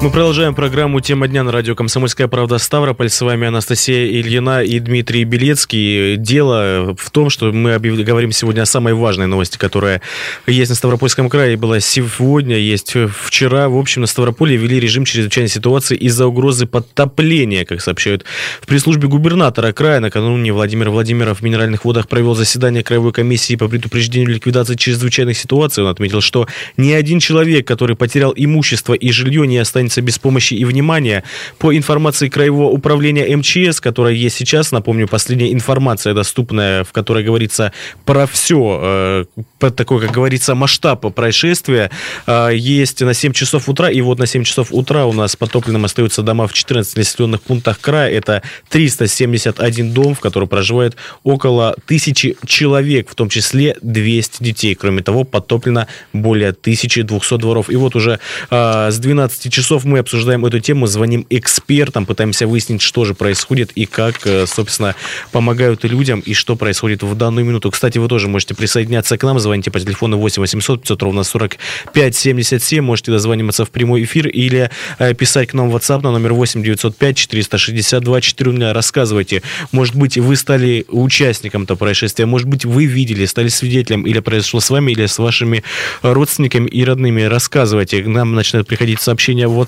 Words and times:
Мы 0.00 0.12
продолжаем 0.12 0.54
программу 0.54 1.00
«Тема 1.00 1.26
дня» 1.26 1.42
на 1.42 1.50
радио 1.50 1.74
«Комсомольская 1.74 2.28
правда» 2.28 2.58
Ставрополь. 2.58 3.10
С 3.10 3.20
вами 3.20 3.48
Анастасия 3.48 4.06
Ильина 4.06 4.62
и 4.62 4.78
Дмитрий 4.78 5.24
Белецкий. 5.24 6.14
Дело 6.14 6.94
в 6.96 7.10
том, 7.10 7.30
что 7.30 7.50
мы 7.50 7.76
говорим 7.80 8.30
сегодня 8.30 8.62
о 8.62 8.66
самой 8.66 8.94
важной 8.94 9.26
новости, 9.26 9.58
которая 9.58 10.00
есть 10.46 10.70
на 10.70 10.76
Ставропольском 10.76 11.28
крае. 11.28 11.56
Была 11.56 11.80
сегодня, 11.80 12.56
есть 12.58 12.94
вчера. 13.24 13.68
В 13.68 13.76
общем, 13.76 14.02
на 14.02 14.06
Ставрополье 14.06 14.56
ввели 14.56 14.78
режим 14.78 15.04
чрезвычайной 15.04 15.48
ситуации 15.48 15.96
из-за 15.96 16.28
угрозы 16.28 16.66
подтопления, 16.66 17.64
как 17.64 17.80
сообщают 17.80 18.24
в 18.60 18.68
пресс-службе 18.68 19.08
губернатора 19.08 19.72
края. 19.72 19.98
Накануне 19.98 20.52
Владимир 20.52 20.90
Владимиров 20.90 21.40
в 21.40 21.42
Минеральных 21.42 21.84
водах 21.84 22.06
провел 22.06 22.36
заседание 22.36 22.84
Краевой 22.84 23.12
комиссии 23.12 23.56
по 23.56 23.66
предупреждению 23.66 24.32
ликвидации 24.32 24.76
чрезвычайных 24.76 25.36
ситуаций. 25.36 25.82
Он 25.82 25.90
отметил, 25.90 26.20
что 26.20 26.46
ни 26.76 26.92
один 26.92 27.18
человек, 27.18 27.66
который 27.66 27.96
потерял 27.96 28.32
имущество 28.36 28.94
и 28.94 29.10
жилье, 29.10 29.44
не 29.44 29.58
останется 29.58 29.87
останется 29.88 30.02
без 30.02 30.18
помощи 30.18 30.54
и 30.54 30.64
внимания. 30.64 31.24
По 31.58 31.76
информации 31.76 32.28
Краевого 32.28 32.70
управления 32.70 33.36
МЧС, 33.36 33.80
которая 33.80 34.14
есть 34.14 34.36
сейчас, 34.36 34.72
напомню, 34.72 35.08
последняя 35.08 35.52
информация 35.52 36.14
доступная, 36.14 36.84
в 36.84 36.92
которой 36.92 37.24
говорится 37.24 37.72
про 38.04 38.26
все, 38.26 39.26
э, 39.60 39.70
такой, 39.70 40.00
как 40.00 40.10
говорится, 40.10 40.54
масштаб 40.54 41.14
происшествия, 41.14 41.90
э, 42.26 42.50
есть 42.54 43.00
на 43.00 43.14
7 43.14 43.32
часов 43.32 43.68
утра, 43.68 43.90
и 43.90 44.00
вот 44.00 44.18
на 44.18 44.26
7 44.26 44.44
часов 44.44 44.68
утра 44.70 45.06
у 45.06 45.12
нас 45.12 45.36
потопленным 45.36 45.84
остаются 45.84 46.22
дома 46.22 46.46
в 46.46 46.52
14 46.52 46.96
населенных 46.96 47.40
пунктах 47.42 47.80
края. 47.80 48.10
Это 48.10 48.42
371 48.68 49.92
дом, 49.92 50.14
в 50.14 50.20
котором 50.20 50.48
проживает 50.48 50.96
около 51.24 51.74
тысячи 51.86 52.36
человек, 52.46 53.08
в 53.10 53.14
том 53.14 53.28
числе 53.28 53.76
200 53.82 54.42
детей. 54.42 54.74
Кроме 54.74 55.02
того, 55.02 55.24
потоплено 55.24 55.86
более 56.12 56.50
1200 56.50 57.38
дворов. 57.38 57.70
И 57.70 57.76
вот 57.76 57.96
уже 57.96 58.18
э, 58.50 58.90
с 58.90 58.98
12 58.98 59.52
часов 59.52 59.77
часов 59.78 59.84
мы 59.84 59.98
обсуждаем 59.98 60.44
эту 60.44 60.60
тему, 60.60 60.86
звоним 60.86 61.26
экспертам, 61.30 62.06
пытаемся 62.06 62.46
выяснить, 62.46 62.82
что 62.82 63.04
же 63.04 63.14
происходит 63.14 63.70
и 63.76 63.86
как, 63.86 64.26
э, 64.26 64.46
собственно, 64.46 64.94
помогают 65.32 65.84
людям 65.84 66.20
и 66.20 66.34
что 66.34 66.56
происходит 66.56 67.02
в 67.02 67.14
данную 67.14 67.44
минуту. 67.46 67.70
Кстати, 67.70 67.98
вы 67.98 68.08
тоже 68.08 68.28
можете 68.28 68.54
присоединяться 68.54 69.16
к 69.16 69.22
нам, 69.26 69.38
звоните 69.38 69.70
по 69.70 69.80
телефону 69.80 70.18
8 70.18 70.40
800 70.40 70.80
500 70.80 71.02
ровно 71.02 71.24
45 71.24 72.16
77, 72.16 72.84
можете 72.84 73.12
дозваниваться 73.12 73.64
в 73.64 73.70
прямой 73.70 74.02
эфир 74.04 74.28
или 74.28 74.70
э, 74.98 75.14
писать 75.14 75.48
к 75.48 75.54
нам 75.54 75.70
в 75.70 75.76
WhatsApp 75.76 76.02
на 76.02 76.10
номер 76.10 76.32
8 76.32 76.62
905 76.62 77.16
462 77.16 78.20
4. 78.20 78.72
Рассказывайте, 78.72 79.42
может 79.72 79.94
быть, 79.94 80.18
вы 80.18 80.36
стали 80.36 80.84
участником 80.88 81.62
этого 81.62 81.78
происшествия, 81.78 82.26
может 82.26 82.48
быть, 82.48 82.64
вы 82.64 82.86
видели, 82.86 83.26
стали 83.26 83.48
свидетелем 83.48 84.02
или 84.02 84.20
произошло 84.20 84.60
с 84.60 84.70
вами, 84.70 84.92
или 84.92 85.06
с 85.06 85.18
вашими 85.18 85.62
родственниками 86.02 86.68
и 86.68 86.84
родными. 86.84 87.22
Рассказывайте, 87.22 88.02
к 88.02 88.06
нам 88.06 88.34
начинают 88.34 88.66
приходить 88.66 89.00
сообщения 89.00 89.46
в 89.46 89.60
WhatsApp. 89.60 89.67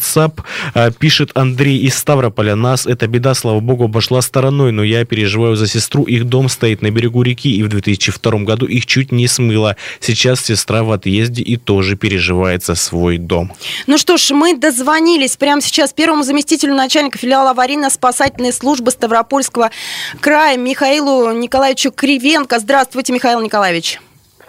А, 0.74 0.90
пишет 0.90 1.30
Андрей 1.34 1.78
из 1.78 1.96
Ставрополя. 1.96 2.56
Нас 2.56 2.86
эта 2.86 3.06
беда, 3.06 3.34
слава 3.34 3.60
богу, 3.60 3.84
обошла 3.84 4.22
стороной, 4.22 4.72
но 4.72 4.82
я 4.82 5.04
переживаю 5.04 5.56
за 5.56 5.66
сестру. 5.66 6.04
Их 6.04 6.24
дом 6.24 6.48
стоит 6.48 6.82
на 6.82 6.90
берегу 6.90 7.22
реки, 7.22 7.54
и 7.54 7.62
в 7.62 7.68
2002 7.68 8.40
году 8.40 8.66
их 8.66 8.86
чуть 8.86 9.12
не 9.12 9.28
смыло. 9.28 9.76
Сейчас 10.00 10.40
сестра 10.40 10.82
в 10.82 10.92
отъезде 10.92 11.42
и 11.42 11.56
тоже 11.56 11.96
переживает 11.96 12.64
за 12.64 12.74
свой 12.74 13.18
дом. 13.18 13.52
Ну 13.86 13.98
что 13.98 14.16
ж, 14.16 14.30
мы 14.30 14.56
дозвонились 14.56 15.36
прямо 15.36 15.60
сейчас 15.60 15.92
первому 15.92 16.22
заместителю 16.22 16.74
начальника 16.74 17.18
филиала 17.18 17.50
аварийно-спасательной 17.50 18.52
службы 18.52 18.90
Ставропольского 18.90 19.70
края 20.20 20.56
Михаилу 20.56 21.32
Николаевичу 21.32 21.92
Кривенко. 21.92 22.58
Здравствуйте, 22.58 23.12
Михаил 23.12 23.40
Николаевич. 23.40 23.98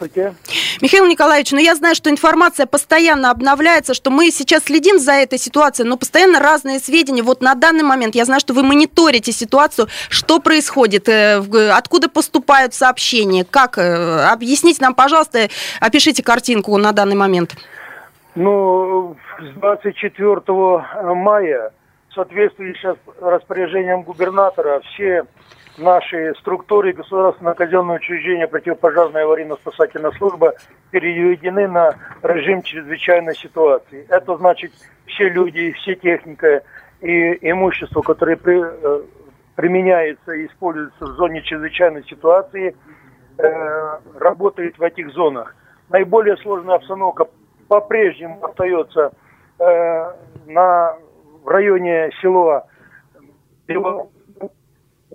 Здравствуйте. 0.02 0.34
Михаил 0.82 1.06
Николаевич, 1.06 1.52
ну 1.52 1.60
я 1.60 1.76
знаю, 1.76 1.94
что 1.94 2.10
информация 2.10 2.66
постоянно 2.66 3.30
обновляется, 3.30 3.94
что 3.94 4.10
мы 4.10 4.32
сейчас 4.32 4.64
следим 4.64 4.98
за 4.98 5.12
этой 5.14 5.38
ситуацией, 5.38 5.88
но 5.88 5.96
постоянно 5.96 6.40
разные 6.40 6.80
сведения. 6.80 7.22
Вот 7.22 7.42
на 7.42 7.54
данный 7.54 7.84
момент 7.84 8.16
я 8.16 8.26
знаю, 8.26 8.40
что 8.40 8.54
вы 8.54 8.64
мониторите 8.64 9.32
ситуацию, 9.32 9.88
что 10.10 10.40
происходит, 10.40 11.08
э, 11.08 11.38
откуда 11.72 12.10
поступают 12.10 12.74
сообщения, 12.74 13.46
как. 13.46 13.78
Э, 13.78 14.26
объясните 14.32 14.82
нам, 14.82 14.96
пожалуйста, 14.96 15.50
опишите 15.80 16.24
картинку 16.24 16.76
на 16.78 16.94
данный 16.94 17.16
момент. 17.16 17.56
Ну, 18.34 19.16
с 19.40 19.54
24 19.60 20.42
мая, 21.14 21.72
в 22.10 22.14
соответствии 22.16 22.76
с 22.82 22.98
распоряжением 23.22 24.02
губернатора, 24.02 24.82
все 24.94 25.26
наши 25.78 26.34
структуры 26.40 26.94
государственного 26.94 27.54
казенного 27.54 27.98
учреждения 27.98 28.48
противопожарная 28.48 29.24
аварийно-спасательная 29.26 30.12
служба 30.18 30.54
переведены 30.92 31.68
на 31.68 31.96
режим 32.24 32.62
чрезвычайной 32.62 33.36
ситуации. 33.36 34.06
Это 34.10 34.38
значит, 34.38 34.72
все 35.06 35.30
люди, 35.30 35.72
все 35.72 35.96
техника 35.96 36.64
и 37.02 37.38
имущество, 37.50 38.02
которое 38.02 38.38
при, 38.38 38.62
э, 38.62 39.02
применяется 39.56 40.34
и 40.34 40.46
используется 40.48 41.06
в 41.06 41.14
зоне 41.16 41.42
чрезвычайной 41.42 42.04
ситуации, 42.04 42.76
э, 43.38 44.00
работает 44.20 44.78
в 44.78 44.84
этих 44.84 45.12
зонах. 45.12 45.56
Наиболее 45.90 46.38
сложная 46.38 46.76
обстановка 46.76 47.28
по-прежнему 47.68 48.44
остается 48.46 49.12
э, 49.60 50.12
на, 50.48 50.96
в 51.44 51.48
районе 51.48 52.12
села 52.22 52.68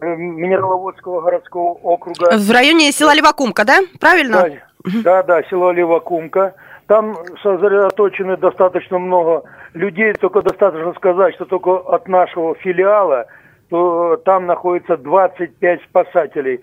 Минераловодского 0.01 1.23
городского 1.23 1.73
округа. 1.73 2.37
В 2.37 2.51
районе 2.51 2.93
села 2.93 3.15
Левакумка, 3.15 3.65
да? 3.65 3.81
Правильно? 3.99 4.61
Да, 4.85 5.03
да, 5.03 5.23
да 5.23 5.43
село 5.49 5.73
Левакумка. 5.73 6.55
Там 6.87 7.17
сосредоточено 7.43 8.37
достаточно 8.37 8.99
много 8.99 9.43
людей, 9.75 10.13
только 10.15 10.43
достаточно 10.43 10.93
сказать, 10.95 11.35
что 11.35 11.45
только 11.45 11.77
от 11.77 12.09
нашего 12.09 12.55
филиала 12.57 13.27
то 13.69 14.17
там 14.25 14.47
находится 14.47 14.97
25 14.97 15.83
спасателей, 15.83 16.61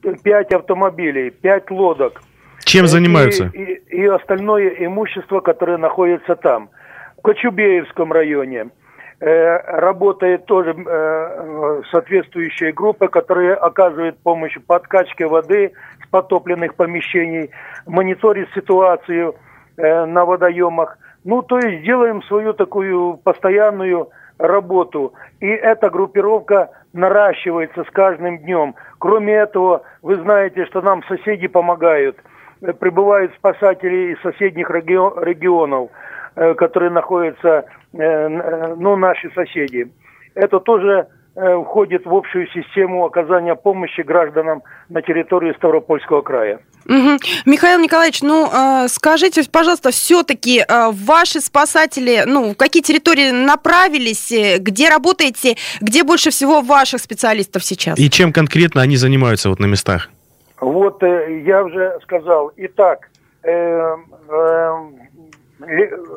5 0.00 0.52
автомобилей, 0.54 1.28
5 1.28 1.70
лодок. 1.70 2.22
Чем 2.64 2.86
занимаются? 2.86 3.50
И, 3.52 3.58
и, 3.58 3.96
и 3.98 4.06
остальное 4.06 4.70
имущество, 4.78 5.40
которое 5.40 5.76
находится 5.76 6.34
там. 6.34 6.70
В 7.18 7.22
Кочубеевском 7.22 8.10
районе– 8.10 8.70
Э, 8.85 8.85
работает 9.18 10.44
тоже 10.44 10.74
э, 10.76 11.82
соответствующая 11.90 12.72
группа, 12.72 13.08
которая 13.08 13.54
оказывает 13.54 14.18
помощь 14.18 14.56
по 14.66 14.76
откачке 14.76 15.26
воды 15.26 15.72
с 16.04 16.06
потопленных 16.08 16.74
помещений, 16.74 17.50
мониторит 17.86 18.48
ситуацию 18.54 19.34
э, 19.78 20.04
на 20.04 20.26
водоемах. 20.26 20.98
Ну, 21.24 21.40
то 21.42 21.58
есть 21.58 21.82
делаем 21.84 22.22
свою 22.24 22.52
такую 22.52 23.16
постоянную 23.16 24.10
работу. 24.38 25.14
И 25.40 25.46
эта 25.46 25.88
группировка 25.88 26.70
наращивается 26.92 27.84
с 27.84 27.90
каждым 27.90 28.38
днем. 28.38 28.74
Кроме 28.98 29.32
этого, 29.32 29.82
вы 30.02 30.16
знаете, 30.16 30.66
что 30.66 30.82
нам 30.82 31.02
соседи 31.04 31.46
помогают. 31.46 32.18
Прибывают 32.80 33.32
спасатели 33.34 34.12
из 34.12 34.20
соседних 34.20 34.68
регионов. 34.70 35.90
Э, 36.38 36.52
которые 36.52 36.90
находятся, 36.90 37.48
э, 37.48 37.62
э, 37.64 37.85
ну, 37.92 38.96
наши 38.96 39.30
соседи. 39.34 39.88
Это 40.34 40.60
тоже 40.60 41.06
входит 41.34 42.06
в 42.06 42.14
общую 42.14 42.46
систему 42.48 43.04
оказания 43.04 43.54
помощи 43.54 44.00
гражданам 44.00 44.62
на 44.88 45.02
территории 45.02 45.52
Ставропольского 45.54 46.22
края. 46.22 46.60
Угу. 46.86 47.18
Михаил 47.44 47.78
Николаевич, 47.78 48.22
ну 48.22 48.48
скажите, 48.88 49.42
пожалуйста, 49.50 49.90
все-таки 49.90 50.64
ваши 50.68 51.40
спасатели, 51.40 52.22
ну, 52.26 52.52
в 52.52 52.56
какие 52.56 52.82
территории 52.82 53.32
направились, 53.32 54.32
где 54.60 54.88
работаете, 54.88 55.56
где 55.82 56.04
больше 56.04 56.30
всего 56.30 56.62
ваших 56.62 57.00
специалистов 57.00 57.64
сейчас? 57.64 57.98
И 57.98 58.08
чем 58.08 58.32
конкретно 58.32 58.80
они 58.80 58.96
занимаются 58.96 59.50
вот 59.50 59.60
на 59.60 59.66
местах? 59.66 60.08
Вот 60.60 61.02
я 61.02 61.64
уже 61.64 61.98
сказал. 62.02 62.50
Итак, 62.56 63.10
э, 63.42 63.96
э, 64.28 64.74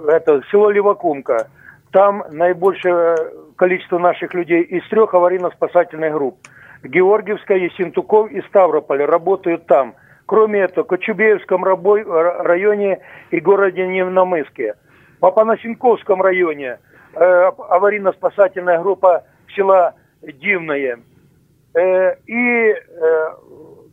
это 0.07 0.41
село 0.49 0.69
Левакумка. 0.69 1.49
Там 1.91 2.23
наибольшее 2.29 3.15
количество 3.55 3.97
наших 3.97 4.33
людей 4.33 4.61
из 4.61 4.87
трех 4.89 5.13
аварийно-спасательных 5.13 6.13
групп. 6.13 6.37
Георгиевская, 6.83 7.57
Есентуков 7.57 8.31
и 8.31 8.41
Ставрополь 8.43 9.03
работают 9.03 9.65
там. 9.65 9.95
Кроме 10.25 10.61
этого, 10.61 10.85
в 10.85 10.87
Кочубеевском 10.87 11.63
районе 11.63 12.99
и 13.31 13.39
городе 13.39 13.87
Невномыске. 13.87 14.75
В 15.19 15.25
Апанасенковском 15.25 16.21
районе 16.21 16.77
э, 17.15 17.51
аварийно-спасательная 17.57 18.79
группа 18.79 19.23
села 19.55 19.95
Дивное. 20.21 20.99
Э, 21.73 22.15
и 22.27 22.71
э, 22.71 22.75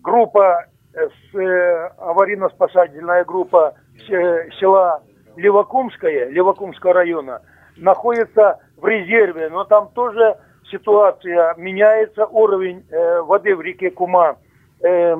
группа, 0.02 0.66
э, 0.94 1.08
э, 1.34 1.90
аварийно-спасательная 1.98 3.24
группа 3.24 3.74
села 4.06 5.02
Левакумская, 5.36 6.28
Левакумского 6.28 6.92
района, 6.92 7.40
находится 7.76 8.60
в 8.76 8.86
резерве, 8.86 9.48
но 9.48 9.64
там 9.64 9.88
тоже 9.94 10.36
ситуация 10.70 11.54
меняется, 11.56 12.26
уровень 12.26 12.84
э, 12.90 13.20
воды 13.22 13.54
в 13.54 13.60
реке 13.60 13.90
Кума 13.90 14.36
э, 14.82 15.16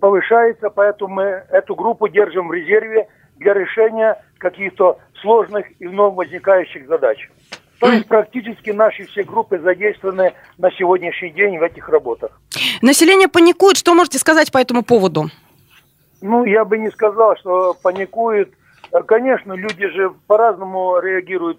повышается, 0.00 0.70
поэтому 0.70 1.14
мы 1.14 1.22
эту 1.50 1.74
группу 1.74 2.08
держим 2.08 2.48
в 2.48 2.52
резерве 2.52 3.08
для 3.36 3.54
решения 3.54 4.22
каких-то 4.38 4.98
сложных 5.20 5.66
и 5.80 5.86
вновь 5.86 6.14
возникающих 6.14 6.86
задач. 6.86 7.28
То 7.80 7.92
есть 7.92 8.08
практически 8.08 8.70
наши 8.70 9.06
все 9.06 9.22
группы 9.22 9.58
задействованы 9.58 10.32
на 10.58 10.70
сегодняшний 10.72 11.30
день 11.30 11.58
в 11.58 11.62
этих 11.62 11.88
работах. 11.88 12.40
Население 12.82 13.28
паникует. 13.28 13.76
Что 13.76 13.94
можете 13.94 14.18
сказать 14.18 14.50
по 14.50 14.58
этому 14.58 14.82
поводу? 14.82 15.26
Ну, 16.20 16.44
я 16.44 16.64
бы 16.64 16.78
не 16.78 16.90
сказал, 16.90 17.36
что 17.36 17.74
паникует. 17.80 18.52
Конечно, 19.06 19.52
люди 19.52 19.86
же 19.88 20.10
по-разному 20.26 20.98
реагируют. 21.00 21.58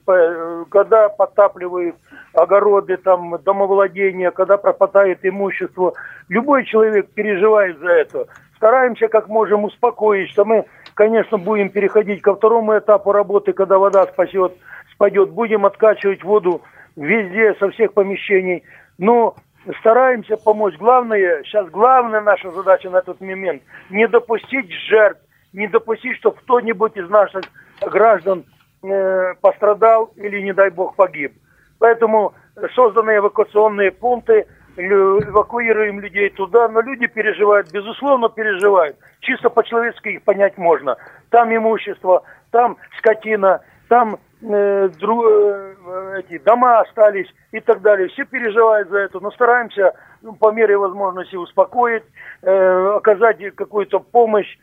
Когда 0.70 1.10
потапливают 1.10 1.96
огороды, 2.34 2.98
там, 2.98 3.38
домовладения, 3.44 4.32
когда 4.32 4.58
пропадает 4.58 5.20
имущество. 5.24 5.94
Любой 6.28 6.66
человек 6.66 7.10
переживает 7.14 7.80
за 7.80 7.90
это. 7.90 8.28
Стараемся 8.56 9.08
как 9.08 9.28
можем 9.28 9.64
успокоить, 9.64 10.30
что 10.30 10.46
мы, 10.46 10.66
конечно, 10.94 11.38
будем 11.38 11.70
переходить 11.70 12.22
ко 12.22 12.36
второму 12.36 12.78
этапу 12.78 13.12
работы, 13.12 13.54
когда 13.54 13.78
вода 13.78 14.06
спасет 14.06 14.54
пойдет, 15.00 15.32
будем 15.32 15.66
откачивать 15.66 16.24
воду 16.24 16.62
везде, 16.96 17.56
со 17.56 17.72
всех 17.72 17.94
помещений. 17.94 18.64
Но 19.00 19.36
стараемся 19.80 20.38
помочь. 20.38 20.76
Главное, 20.78 21.42
сейчас 21.44 21.68
главная 21.70 22.22
наша 22.22 22.52
задача 22.52 22.90
на 22.92 22.98
этот 22.98 23.20
момент, 23.22 23.64
не 23.90 24.08
допустить 24.08 24.72
жертв, 24.90 25.22
не 25.54 25.68
допустить, 25.68 26.18
чтобы 26.18 26.38
кто-нибудь 26.38 26.96
из 26.98 27.10
наших 27.10 27.44
граждан 27.82 28.46
э, 28.84 29.34
пострадал 29.42 30.12
или, 30.16 30.42
не 30.42 30.54
дай 30.54 30.70
бог, 30.70 30.96
погиб. 30.96 31.34
Поэтому 31.80 32.34
созданы 32.76 33.18
эвакуационные 33.18 33.92
пункты, 33.92 34.46
эвакуируем 34.78 36.00
людей 36.00 36.30
туда, 36.30 36.68
но 36.70 36.82
люди 36.82 37.08
переживают, 37.08 37.72
безусловно, 37.72 38.30
переживают. 38.30 38.98
Чисто 39.22 39.50
по-человечески 39.50 40.10
их 40.10 40.24
понять 40.24 40.58
можно. 40.58 40.98
Там 41.30 41.54
имущество, 41.54 42.24
там 42.52 42.78
скотина, 42.98 43.62
там 43.88 44.18
э, 44.42 44.90
дру, 45.00 45.24
э, 45.28 45.76
эти 46.20 46.38
дома 46.40 46.80
остались 46.80 47.28
и 47.52 47.60
так 47.60 47.82
далее. 47.82 48.08
Все 48.10 48.26
переживают 48.26 48.90
за 48.90 49.00
это, 49.00 49.20
но 49.20 49.32
стараемся 49.32 49.94
ну, 50.22 50.34
по 50.34 50.52
мере 50.52 50.78
возможности 50.78 51.36
успокоить, 51.36 52.04
э, 52.42 52.94
оказать 52.96 53.38
какую-то 53.56 54.00
помощь 54.00 54.58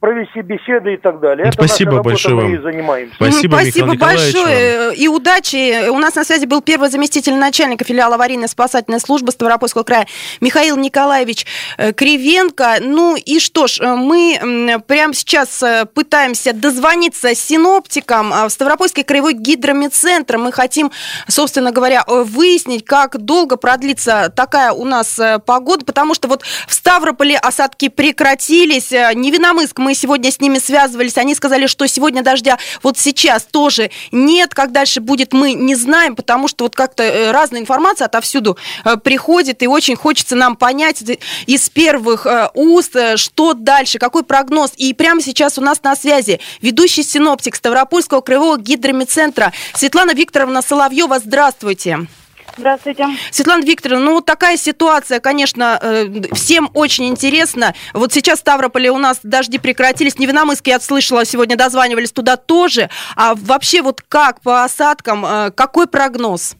провести 0.00 0.42
беседы 0.42 0.94
и 0.94 0.96
так 0.96 1.20
далее. 1.20 1.48
Это 1.48 1.64
Спасибо 1.64 1.92
наша 1.92 2.02
большое 2.02 2.34
работа, 2.34 2.48
мы 2.48 2.56
и 2.56 2.62
занимаемся. 2.62 3.14
Спасибо, 3.14 3.56
Спасибо 3.56 3.94
большое. 3.94 4.94
И 4.96 5.08
удачи. 5.08 5.88
У 5.88 5.98
нас 5.98 6.14
на 6.16 6.24
связи 6.24 6.46
был 6.46 6.62
первый 6.62 6.90
заместитель 6.90 7.34
начальника 7.36 7.84
филиала 7.84 8.16
аварийной 8.16 8.48
спасательной 8.48 8.98
службы 8.98 9.30
Ставропольского 9.30 9.84
края 9.84 10.06
Михаил 10.40 10.76
Николаевич 10.76 11.46
э, 11.76 11.92
Кривенко. 11.92 12.78
Ну 12.80 13.16
и 13.16 13.38
что 13.38 13.68
ж, 13.68 13.80
э, 13.80 13.94
мы 13.94 14.82
прямо 14.86 15.14
сейчас 15.14 15.62
пытаемся 15.94 16.52
дозвониться 16.52 17.34
синоптикам 17.34 18.32
в 18.48 18.50
Ставропольский 18.50 19.04
краевой 19.04 19.34
гидромедцентр. 19.34 20.38
Мы 20.38 20.50
хотим, 20.50 20.90
собственно 21.28 21.70
говоря, 21.70 22.04
выяснить, 22.08 22.84
как 22.84 23.16
долго 23.18 23.56
продлится 23.56 24.32
такая 24.34 24.72
у 24.72 24.84
нас 24.84 25.20
погода, 25.46 25.84
потому 25.84 26.14
что 26.14 26.26
вот 26.26 26.42
в 26.42 26.74
Ставрополе 26.74 27.36
осадки 27.36 27.88
прекратились. 27.88 28.90
Невиномыск 28.90 29.67
Новосибирск, 29.68 29.78
мы 29.78 29.94
сегодня 29.94 30.30
с 30.30 30.40
ними 30.40 30.58
связывались, 30.58 31.16
они 31.16 31.34
сказали, 31.34 31.66
что 31.66 31.86
сегодня 31.86 32.22
дождя 32.22 32.58
вот 32.82 32.98
сейчас 32.98 33.44
тоже 33.44 33.90
нет, 34.12 34.54
как 34.54 34.72
дальше 34.72 35.00
будет, 35.00 35.32
мы 35.32 35.52
не 35.54 35.74
знаем, 35.74 36.16
потому 36.16 36.48
что 36.48 36.64
вот 36.64 36.74
как-то 36.74 37.02
э, 37.02 37.30
разная 37.30 37.60
информация 37.60 38.06
отовсюду 38.06 38.56
э, 38.84 38.96
приходит, 38.96 39.62
и 39.62 39.66
очень 39.66 39.96
хочется 39.96 40.36
нам 40.36 40.56
понять 40.56 41.02
из 41.46 41.68
первых 41.70 42.26
э, 42.26 42.48
уст, 42.54 42.96
что 43.16 43.54
дальше, 43.54 43.98
какой 43.98 44.24
прогноз. 44.24 44.72
И 44.76 44.94
прямо 44.94 45.20
сейчас 45.20 45.58
у 45.58 45.62
нас 45.62 45.82
на 45.82 45.96
связи 45.96 46.40
ведущий 46.60 47.02
синоптик 47.02 47.54
Ставропольского 47.54 48.20
краевого 48.20 48.58
гидромедцентра 48.58 49.52
Светлана 49.74 50.12
Викторовна 50.12 50.62
Соловьева. 50.62 51.18
Здравствуйте. 51.18 52.08
Здравствуйте. 52.58 53.06
Светлана 53.30 53.64
Викторовна, 53.64 54.04
ну 54.04 54.14
вот 54.14 54.26
такая 54.26 54.56
ситуация, 54.56 55.20
конечно, 55.20 55.78
э, 55.80 56.06
всем 56.32 56.70
очень 56.74 57.06
интересно. 57.06 57.72
Вот 57.94 58.12
сейчас 58.12 58.38
в 58.38 58.40
Ставрополе 58.40 58.90
у 58.90 58.98
нас 58.98 59.20
дожди 59.22 59.58
прекратились, 59.58 60.18
Невиномыск, 60.18 60.66
я 60.66 60.80
слышала, 60.80 61.24
сегодня 61.24 61.56
дозванивались 61.56 62.10
туда 62.10 62.36
тоже. 62.36 62.90
А 63.14 63.34
вообще 63.36 63.80
вот 63.80 64.02
как 64.08 64.40
по 64.40 64.64
осадкам, 64.64 65.24
э, 65.24 65.50
какой 65.52 65.86
прогноз? 65.86 66.57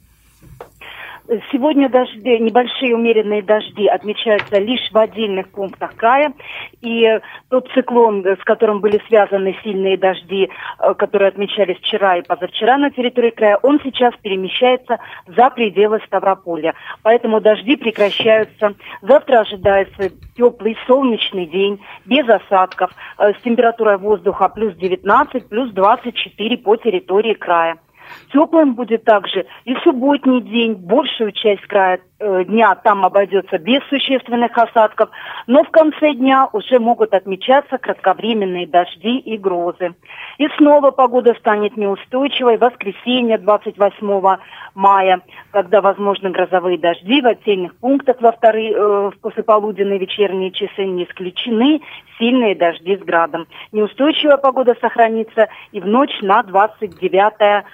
Сегодня 1.53 1.91
дожди, 1.91 2.39
небольшие 2.39 2.95
умеренные 2.95 3.43
дожди 3.43 3.87
отмечаются 3.87 4.59
лишь 4.59 4.91
в 4.91 4.97
отдельных 4.97 5.51
пунктах 5.51 5.95
края. 5.95 6.33
И 6.81 7.07
тот 7.51 7.69
циклон, 7.75 8.25
с 8.25 8.43
которым 8.45 8.81
были 8.81 8.99
связаны 9.09 9.55
сильные 9.63 9.99
дожди, 9.99 10.49
э, 10.79 10.95
которые 10.95 11.29
отмечались 11.29 11.77
вчера 11.79 12.17
и 12.17 12.23
позавчера 12.23 12.79
на 12.79 12.91
территории 12.91 13.29
края, 13.29 13.59
он 13.63 13.79
сейчас 13.85 14.15
перемещается 14.23 15.01
за 15.27 15.51
пределы 15.51 16.01
Ставрополя. 16.07 16.73
Поэтому 17.03 17.43
дожди 17.43 17.77
прекращаются. 17.77 18.75
Завтра 19.03 19.41
ожидается 19.41 20.11
теплый 20.35 20.79
солнечный 20.87 21.45
день, 21.45 21.79
без 22.07 22.27
осадков, 22.27 22.91
э, 23.19 23.35
с 23.35 23.43
температурой 23.43 23.99
воздуха 23.99 24.49
плюс 24.49 24.75
19, 24.77 25.47
плюс 25.47 25.73
24 25.73 26.57
по 26.57 26.77
территории 26.77 27.35
края. 27.35 27.77
Теплым 28.33 28.75
будет 28.75 29.05
также 29.05 29.47
и 29.65 29.75
субботний 29.77 30.41
день. 30.41 30.75
Большую 30.75 31.33
часть 31.33 31.63
края 31.63 32.01
э, 32.19 32.45
дня 32.45 32.75
там 32.75 33.05
обойдется 33.05 33.59
без 33.59 33.83
существенных 33.89 34.57
осадков, 34.57 35.11
но 35.47 35.65
в 35.65 35.71
конце 35.71 36.15
дня 36.15 36.49
уже 36.53 36.79
могут 36.79 37.15
отмечаться 37.15 37.79
кратковременные 37.79 38.67
дожди 38.67 39.19
и 39.19 39.39
грозы. 39.39 39.95
И 40.39 40.49
снова 40.57 40.91
погода 40.91 41.35
станет 41.35 41.77
неустойчивой. 41.77 42.59
Воскресенье 42.59 43.39
28 43.39 44.39
мая, 44.75 45.21
когда 45.51 45.81
возможны 45.81 46.31
грозовые 46.31 46.79
дожди 46.79 47.21
в 47.21 47.27
отдельных 47.27 47.75
пунктах 47.77 48.21
во 48.21 48.33
вторые, 48.33 48.73
э, 48.73 49.11
в 49.11 49.21
послеполуденные 49.21 49.99
вечерние 49.99 50.51
часы 50.51 50.85
не 50.85 51.05
исключены 51.05 51.81
сильные 52.19 52.55
дожди 52.55 52.97
с 52.97 53.01
градом. 53.01 53.47
Неустойчивая 53.73 54.37
погода 54.37 54.77
сохранится 54.81 55.49
и 55.73 55.81
в 55.81 55.87
ночь 55.87 56.21
на 56.21 56.43
29 56.43 57.39
мая. 57.59 57.65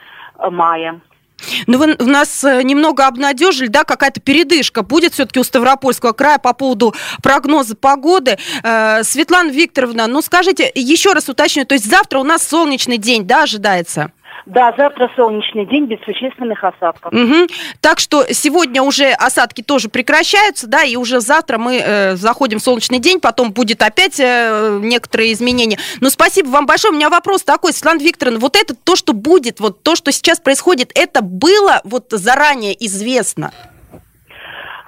Ну, 1.66 1.78
вы 1.78 1.96
нас 1.98 2.44
э, 2.44 2.62
немного 2.62 3.06
обнадежили, 3.06 3.66
да, 3.68 3.84
какая-то 3.84 4.20
передышка 4.20 4.82
будет 4.82 5.12
все-таки 5.12 5.40
у 5.40 5.44
Ставропольского 5.44 6.12
края 6.12 6.38
по 6.38 6.52
поводу 6.52 6.94
прогноза 7.22 7.76
погоды. 7.76 8.38
Э, 8.62 9.02
Светлана 9.02 9.50
Викторовна, 9.50 10.06
ну 10.06 10.22
скажите, 10.22 10.70
еще 10.74 11.12
раз 11.12 11.28
уточню, 11.28 11.64
то 11.64 11.74
есть 11.74 11.88
завтра 11.88 12.18
у 12.18 12.24
нас 12.24 12.46
солнечный 12.46 12.98
день, 12.98 13.26
да, 13.26 13.42
ожидается? 13.42 14.12
Да, 14.46 14.74
завтра 14.76 15.10
солнечный 15.16 15.64
день 15.64 15.86
без 15.86 16.00
существенных 16.04 16.62
осадков. 16.64 17.12
Угу. 17.12 17.46
Так 17.80 17.98
что 17.98 18.24
сегодня 18.32 18.82
уже 18.82 19.10
осадки 19.12 19.62
тоже 19.62 19.88
прекращаются, 19.88 20.66
да, 20.66 20.82
и 20.82 20.96
уже 20.96 21.20
завтра 21.20 21.58
мы 21.58 21.80
э, 21.82 22.16
заходим 22.16 22.58
в 22.58 22.62
солнечный 22.62 22.98
день, 22.98 23.20
потом 23.20 23.52
будет 23.52 23.82
опять 23.82 24.20
э, 24.20 24.78
некоторые 24.82 25.32
изменения. 25.32 25.78
Но 26.00 26.10
спасибо 26.10 26.48
вам 26.48 26.66
большое. 26.66 26.92
У 26.92 26.96
меня 26.96 27.08
вопрос 27.08 27.42
такой, 27.42 27.72
Светлана 27.72 28.00
Викторовна, 28.00 28.38
вот 28.38 28.56
это 28.56 28.74
то, 28.74 28.96
что 28.96 29.14
будет, 29.14 29.60
вот 29.60 29.82
то, 29.82 29.96
что 29.96 30.12
сейчас 30.12 30.40
происходит, 30.40 30.92
это 30.94 31.22
было 31.22 31.80
вот 31.84 32.06
заранее 32.10 32.74
известно? 32.86 33.52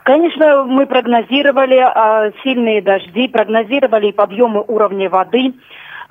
Конечно, 0.04 0.64
мы 0.64 0.86
прогнозировали 0.86 1.78
э, 1.78 2.32
сильные 2.44 2.80
дожди, 2.80 3.26
прогнозировали 3.26 4.12
подъемы 4.12 4.62
уровня 4.66 5.10
воды. 5.10 5.54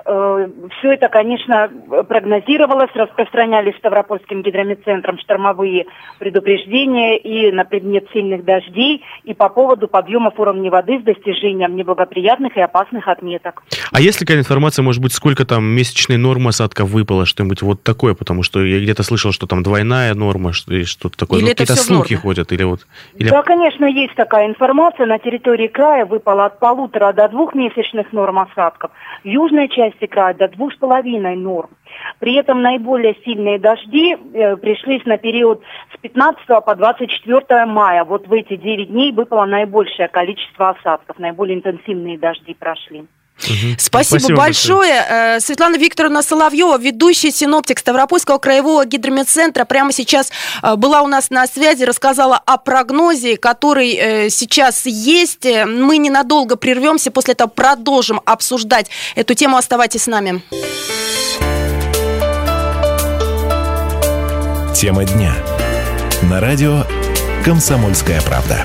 Э, 0.08 0.48
Все 0.78 0.92
это, 0.92 1.08
конечно, 1.08 1.68
прогнозировалось, 2.08 2.90
распространялись 2.94 3.76
Ставропольским 3.78 4.42
гидромедцентром 4.42 5.18
штормовые 5.18 5.86
предупреждения 6.18 7.18
и 7.18 7.50
на 7.50 7.64
предмет 7.64 8.06
сильных 8.12 8.44
дождей, 8.44 9.02
и 9.24 9.34
по 9.34 9.48
поводу 9.48 9.88
подъемов 9.88 10.38
уровня 10.38 10.70
воды 10.70 11.00
с 11.00 11.02
достижением 11.02 11.74
неблагоприятных 11.74 12.56
и 12.56 12.60
опасных 12.60 13.08
отметок. 13.08 13.64
А 13.90 14.00
есть 14.00 14.20
ли 14.20 14.26
какая 14.26 14.40
информация, 14.40 14.82
может 14.84 15.02
быть, 15.02 15.12
сколько 15.12 15.44
там 15.44 15.64
месячной 15.64 16.18
нормы 16.18 16.50
осадков 16.50 16.88
выпало, 16.88 17.26
что-нибудь 17.26 17.62
вот 17.62 17.82
такое? 17.82 18.14
Потому 18.14 18.44
что 18.44 18.64
я 18.64 18.78
где-то 18.78 19.02
слышал, 19.02 19.32
что 19.32 19.46
там 19.46 19.64
двойная 19.64 20.14
норма, 20.14 20.52
что-то 20.52 21.16
такое. 21.16 21.40
Или 21.40 21.46
ну, 21.46 21.50
какие-то 21.50 21.76
слухи 21.76 22.14
ходят? 22.14 22.52
Или 22.52 22.62
вот, 22.62 22.86
или... 23.16 23.28
Да, 23.28 23.42
конечно, 23.42 23.84
есть 23.86 24.14
такая 24.14 24.46
информация. 24.46 25.06
На 25.06 25.18
территории 25.18 25.66
края 25.66 26.06
выпало 26.06 26.44
от 26.44 26.60
полутора 26.60 27.12
до 27.12 27.28
двух 27.28 27.54
месячных 27.54 28.12
норм 28.12 28.38
осадков. 28.38 28.92
В 29.24 29.28
южной 29.28 29.68
края 30.04 30.34
до 30.34 30.48
двух 30.48 30.74
с 30.74 30.76
половиной 30.76 31.36
норм. 31.36 31.70
При 32.18 32.34
этом 32.34 32.60
наиболее 32.60 33.16
сильные 33.24 33.58
дожди 33.58 34.14
э, 34.14 34.56
пришлись 34.56 35.04
на 35.06 35.16
период 35.16 35.62
с 35.94 35.98
15 36.00 36.46
по 36.64 36.74
24 36.74 37.64
мая. 37.64 38.04
Вот 38.04 38.26
в 38.26 38.32
эти 38.32 38.56
9 38.56 38.90
дней 38.90 39.12
выпало 39.12 39.46
наибольшее 39.46 40.08
количество 40.08 40.70
осадков, 40.70 41.18
наиболее 41.18 41.56
интенсивные 41.56 42.18
дожди 42.18 42.52
прошли. 42.52 43.06
Угу. 43.44 43.76
Спасибо, 43.78 44.18
Спасибо 44.18 44.38
большое. 44.38 44.78
большое. 44.78 45.36
Э, 45.36 45.40
Светлана 45.40 45.76
Викторовна 45.76 46.22
Соловьева, 46.22 46.78
ведущий 46.78 47.30
синоптик 47.30 47.78
Ставропольского 47.78 48.38
краевого 48.38 48.84
гидрометцентра, 48.86 49.64
прямо 49.64 49.92
сейчас 49.92 50.30
э, 50.62 50.74
была 50.76 51.02
у 51.02 51.06
нас 51.06 51.30
на 51.30 51.46
связи, 51.46 51.84
рассказала 51.84 52.40
о 52.44 52.56
прогнозе, 52.56 53.36
который 53.36 53.94
э, 53.94 54.30
сейчас 54.30 54.86
есть. 54.86 55.44
Мы 55.44 55.98
ненадолго 55.98 56.56
прервемся, 56.56 57.10
после 57.10 57.34
этого 57.34 57.48
продолжим 57.48 58.20
обсуждать 58.24 58.88
эту 59.14 59.34
тему. 59.34 59.56
Оставайтесь 59.56 60.04
с 60.04 60.06
нами. 60.06 60.42
Тема 64.74 65.04
дня. 65.04 65.34
На 66.22 66.40
радио 66.40 66.84
«Комсомольская 67.44 68.20
правда». 68.22 68.64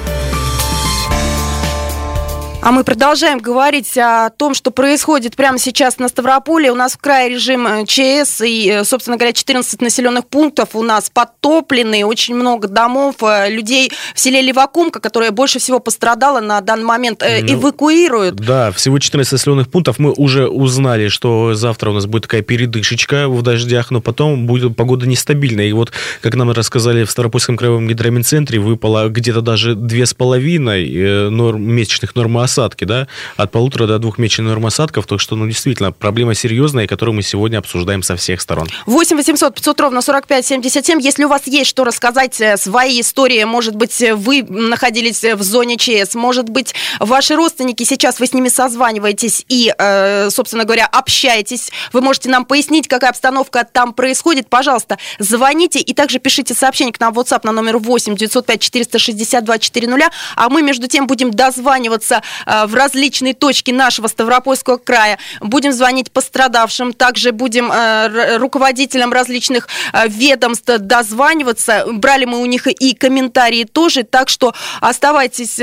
А 2.63 2.71
мы 2.71 2.83
продолжаем 2.83 3.39
говорить 3.39 3.97
о 3.97 4.29
том, 4.29 4.53
что 4.53 4.69
происходит 4.69 5.35
прямо 5.35 5.57
сейчас 5.57 5.97
на 5.97 6.07
Ставрополе. 6.07 6.71
У 6.71 6.75
нас 6.75 6.93
в 6.93 6.99
крае 6.99 7.29
режим 7.29 7.65
э, 7.65 7.85
ЧС 7.87 8.41
и, 8.41 8.69
э, 8.69 8.83
собственно 8.83 9.17
говоря, 9.17 9.33
14 9.33 9.81
населенных 9.81 10.27
пунктов 10.27 10.75
у 10.75 10.83
нас 10.83 11.09
подтоплены. 11.09 12.05
Очень 12.05 12.35
много 12.35 12.67
домов, 12.67 13.15
э, 13.23 13.49
людей 13.49 13.91
в 14.13 14.19
селе 14.19 14.43
Левакумка, 14.43 14.99
которое 14.99 15.31
больше 15.31 15.57
всего 15.57 15.79
пострадало 15.79 16.39
на 16.39 16.61
данный 16.61 16.83
момент, 16.83 17.23
ну, 17.23 17.55
эвакуируют. 17.55 18.35
Да, 18.35 18.71
всего 18.71 18.99
14 18.99 19.31
населенных 19.31 19.71
пунктов. 19.71 19.97
Мы 19.97 20.11
уже 20.11 20.47
узнали, 20.47 21.07
что 21.07 21.55
завтра 21.55 21.89
у 21.89 21.93
нас 21.93 22.05
будет 22.05 22.23
такая 22.23 22.43
передышечка 22.43 23.27
в 23.27 23.41
дождях, 23.41 23.89
но 23.89 24.01
потом 24.01 24.45
будет 24.45 24.75
погода 24.75 25.07
нестабильная. 25.07 25.65
И 25.65 25.73
вот, 25.73 25.91
как 26.21 26.35
нам 26.35 26.51
рассказали 26.51 27.05
в 27.05 27.11
Ставропольском 27.11 27.57
краевом 27.57 27.87
гидрометцентре, 27.87 28.59
выпало 28.59 29.09
где-то 29.09 29.41
даже 29.41 29.73
2,5 29.73 31.29
норм, 31.31 31.63
месячных 31.63 32.13
нормы 32.13 32.43
осадки, 32.51 32.83
да, 32.83 33.07
от 33.37 33.51
полутора 33.51 33.87
до 33.87 33.97
двух 33.97 34.17
месячных 34.17 34.47
норм 34.47 34.65
осадков, 34.65 35.07
так 35.07 35.19
что, 35.19 35.35
ну, 35.35 35.47
действительно, 35.47 35.91
проблема 35.91 36.35
серьезная, 36.35 36.85
которую 36.85 37.15
мы 37.15 37.21
сегодня 37.21 37.57
обсуждаем 37.57 38.03
со 38.03 38.15
всех 38.15 38.41
сторон. 38.41 38.67
8 38.85 39.15
800 39.15 39.55
500 39.55 39.79
ровно 39.79 40.01
45 40.01 40.45
77. 40.45 40.99
Если 41.01 41.23
у 41.23 41.29
вас 41.29 41.43
есть 41.45 41.69
что 41.69 41.83
рассказать, 41.83 42.39
э, 42.41 42.57
свои 42.57 43.01
истории, 43.01 43.43
может 43.45 43.75
быть, 43.75 44.03
вы 44.13 44.43
находились 44.43 45.23
в 45.23 45.41
зоне 45.41 45.77
ЧС, 45.77 46.15
может 46.15 46.49
быть, 46.49 46.73
ваши 46.99 47.35
родственники, 47.35 47.83
сейчас 47.83 48.19
вы 48.19 48.27
с 48.27 48.33
ними 48.33 48.49
созваниваетесь 48.49 49.45
и, 49.47 49.73
э, 49.77 50.29
собственно 50.29 50.65
говоря, 50.65 50.87
общаетесь, 50.91 51.71
вы 51.93 52.01
можете 52.01 52.29
нам 52.29 52.45
пояснить, 52.45 52.87
какая 52.87 53.11
обстановка 53.11 53.65
там 53.71 53.93
происходит, 53.93 54.49
пожалуйста, 54.49 54.97
звоните 55.19 55.79
и 55.79 55.93
также 55.93 56.19
пишите 56.19 56.53
сообщение 56.53 56.93
к 56.93 56.99
нам 56.99 57.13
в 57.13 57.19
WhatsApp 57.19 57.41
на 57.43 57.51
номер 57.51 57.77
8 57.77 58.15
905 58.15 58.61
462 58.61 59.59
400, 59.59 60.09
а 60.35 60.49
мы, 60.49 60.61
между 60.61 60.87
тем, 60.87 61.07
будем 61.07 61.31
дозваниваться 61.31 62.11
Э, 62.11 62.40
в 62.45 62.73
различные 62.73 63.33
точки 63.33 63.71
нашего 63.71 64.07
Ставропольского 64.07 64.77
края. 64.77 65.17
Будем 65.39 65.71
звонить 65.71 66.11
пострадавшим, 66.11 66.93
также 66.93 67.31
будем 67.31 67.71
э, 67.71 68.37
руководителям 68.37 69.11
различных 69.11 69.67
э, 69.93 70.07
ведомств 70.07 70.65
дозваниваться. 70.65 71.85
Брали 71.91 72.25
мы 72.25 72.41
у 72.41 72.45
них 72.45 72.67
и 72.67 72.93
комментарии 72.95 73.63
тоже, 73.63 74.03
так 74.03 74.29
что 74.29 74.53
оставайтесь 74.79 75.57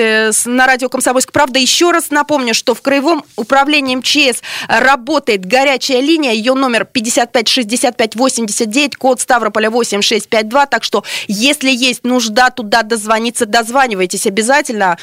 на 0.47 0.67
радио 0.67 0.89
«Комсомольская 0.89 1.33
правда». 1.33 1.59
Еще 1.59 1.91
раз 1.91 2.11
напомню, 2.11 2.55
что 2.55 2.75
в 2.75 2.83
Краевом 2.83 3.25
управлении 3.37 3.97
МЧС 3.97 4.43
работает 4.69 5.45
горячая 5.45 6.01
линия, 6.01 6.33
ее 6.33 6.55
номер 6.55 6.85
55 6.85 7.49
65 7.49 8.17
89, 8.17 8.97
код 8.97 9.21
Ставрополя 9.21 9.71
8652, 9.71 10.67
так 10.67 10.85
что 10.85 11.05
если 11.27 11.71
есть 11.71 12.05
нужда 12.05 12.51
туда 12.51 12.83
дозвониться, 12.83 13.47
дозванивайтесь 13.47 14.27
обязательно. 14.27 14.99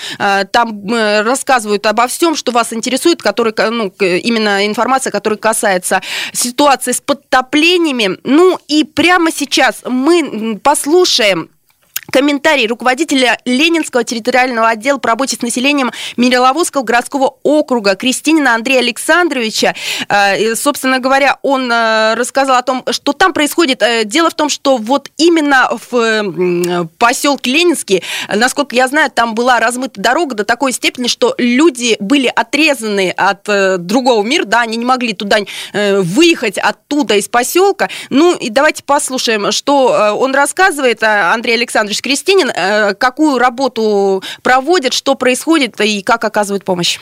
Там 0.52 0.86
рассказывают 0.92 1.65
рассказывают 1.66 1.86
обо 1.86 2.08
всем, 2.08 2.36
что 2.36 2.52
вас 2.52 2.74
интересует, 2.74 3.22
который, 3.22 3.54
ну, 3.72 3.92
именно 4.00 4.66
информация, 4.66 5.12
которая 5.12 5.38
касается 5.38 6.02
ситуации 6.34 6.92
с 6.92 7.02
подтоплениями. 7.02 8.18
Ну 8.24 8.60
и 8.68 8.84
прямо 8.84 9.32
сейчас 9.32 9.82
мы 9.86 10.60
послушаем 10.64 11.50
комментарий 12.12 12.68
руководителя 12.68 13.40
Ленинского 13.46 14.04
территориального 14.04 14.70
отдела 14.70 14.98
по 14.98 15.10
работе 15.10 15.36
с 15.36 15.42
населением 15.42 15.92
Мириловодского 16.18 16.84
городского 16.84 17.38
округа 17.44 17.96
Кристинина 17.96 18.56
Андрея 18.56 18.80
Александровича. 18.80 19.76
Э, 20.10 20.56
собственно 20.56 21.00
говоря, 21.00 21.38
он 21.42 21.72
э, 21.72 22.14
рассказал 22.16 22.58
о 22.58 22.62
том, 22.62 22.84
что 22.92 23.14
там 23.14 23.34
происходит. 23.34 23.82
Э, 23.82 24.04
дело 24.06 24.30
в 24.30 24.34
том, 24.34 24.50
что 24.50 24.78
вот 24.78 25.10
именно 25.18 25.70
в 25.90 26.88
поселке 26.98 27.52
Ленинский, 27.52 28.04
насколько 28.34 28.76
я 28.76 28.88
знаю, 28.88 29.12
там 29.12 29.36
была 29.36 29.60
размыта 29.60 30.00
дорога 30.02 30.36
до 30.36 30.44
такой 30.44 30.72
степени, 30.72 31.08
что 31.08 31.36
люди 31.38 31.98
были 32.00 32.32
отрезаны 32.34 33.12
от 33.12 33.44
другого 33.86 34.24
мира, 34.24 34.46
да, 34.46 34.62
они 34.62 34.78
не 34.78 34.86
могли 34.86 35.14
туда 35.14 35.38
выехать 35.74 36.58
оттуда 36.58 37.16
из 37.16 37.28
поселка. 37.28 37.90
Ну 38.10 38.36
и 38.36 38.50
давайте 38.50 38.84
послушаем, 38.84 39.52
что 39.52 40.16
он 40.18 40.34
рассказывает, 40.34 41.04
Андрей 41.04 41.56
Александрович, 41.56 41.95
Александрович 41.96 42.02
Кристинин, 42.02 42.50
э, 42.50 42.94
какую 42.96 43.38
работу 43.38 44.24
проводит, 44.44 44.94
что 44.94 45.16
происходит 45.16 45.80
и 45.82 46.02
как 46.02 46.24
оказывают 46.24 46.64
помощь? 46.64 47.00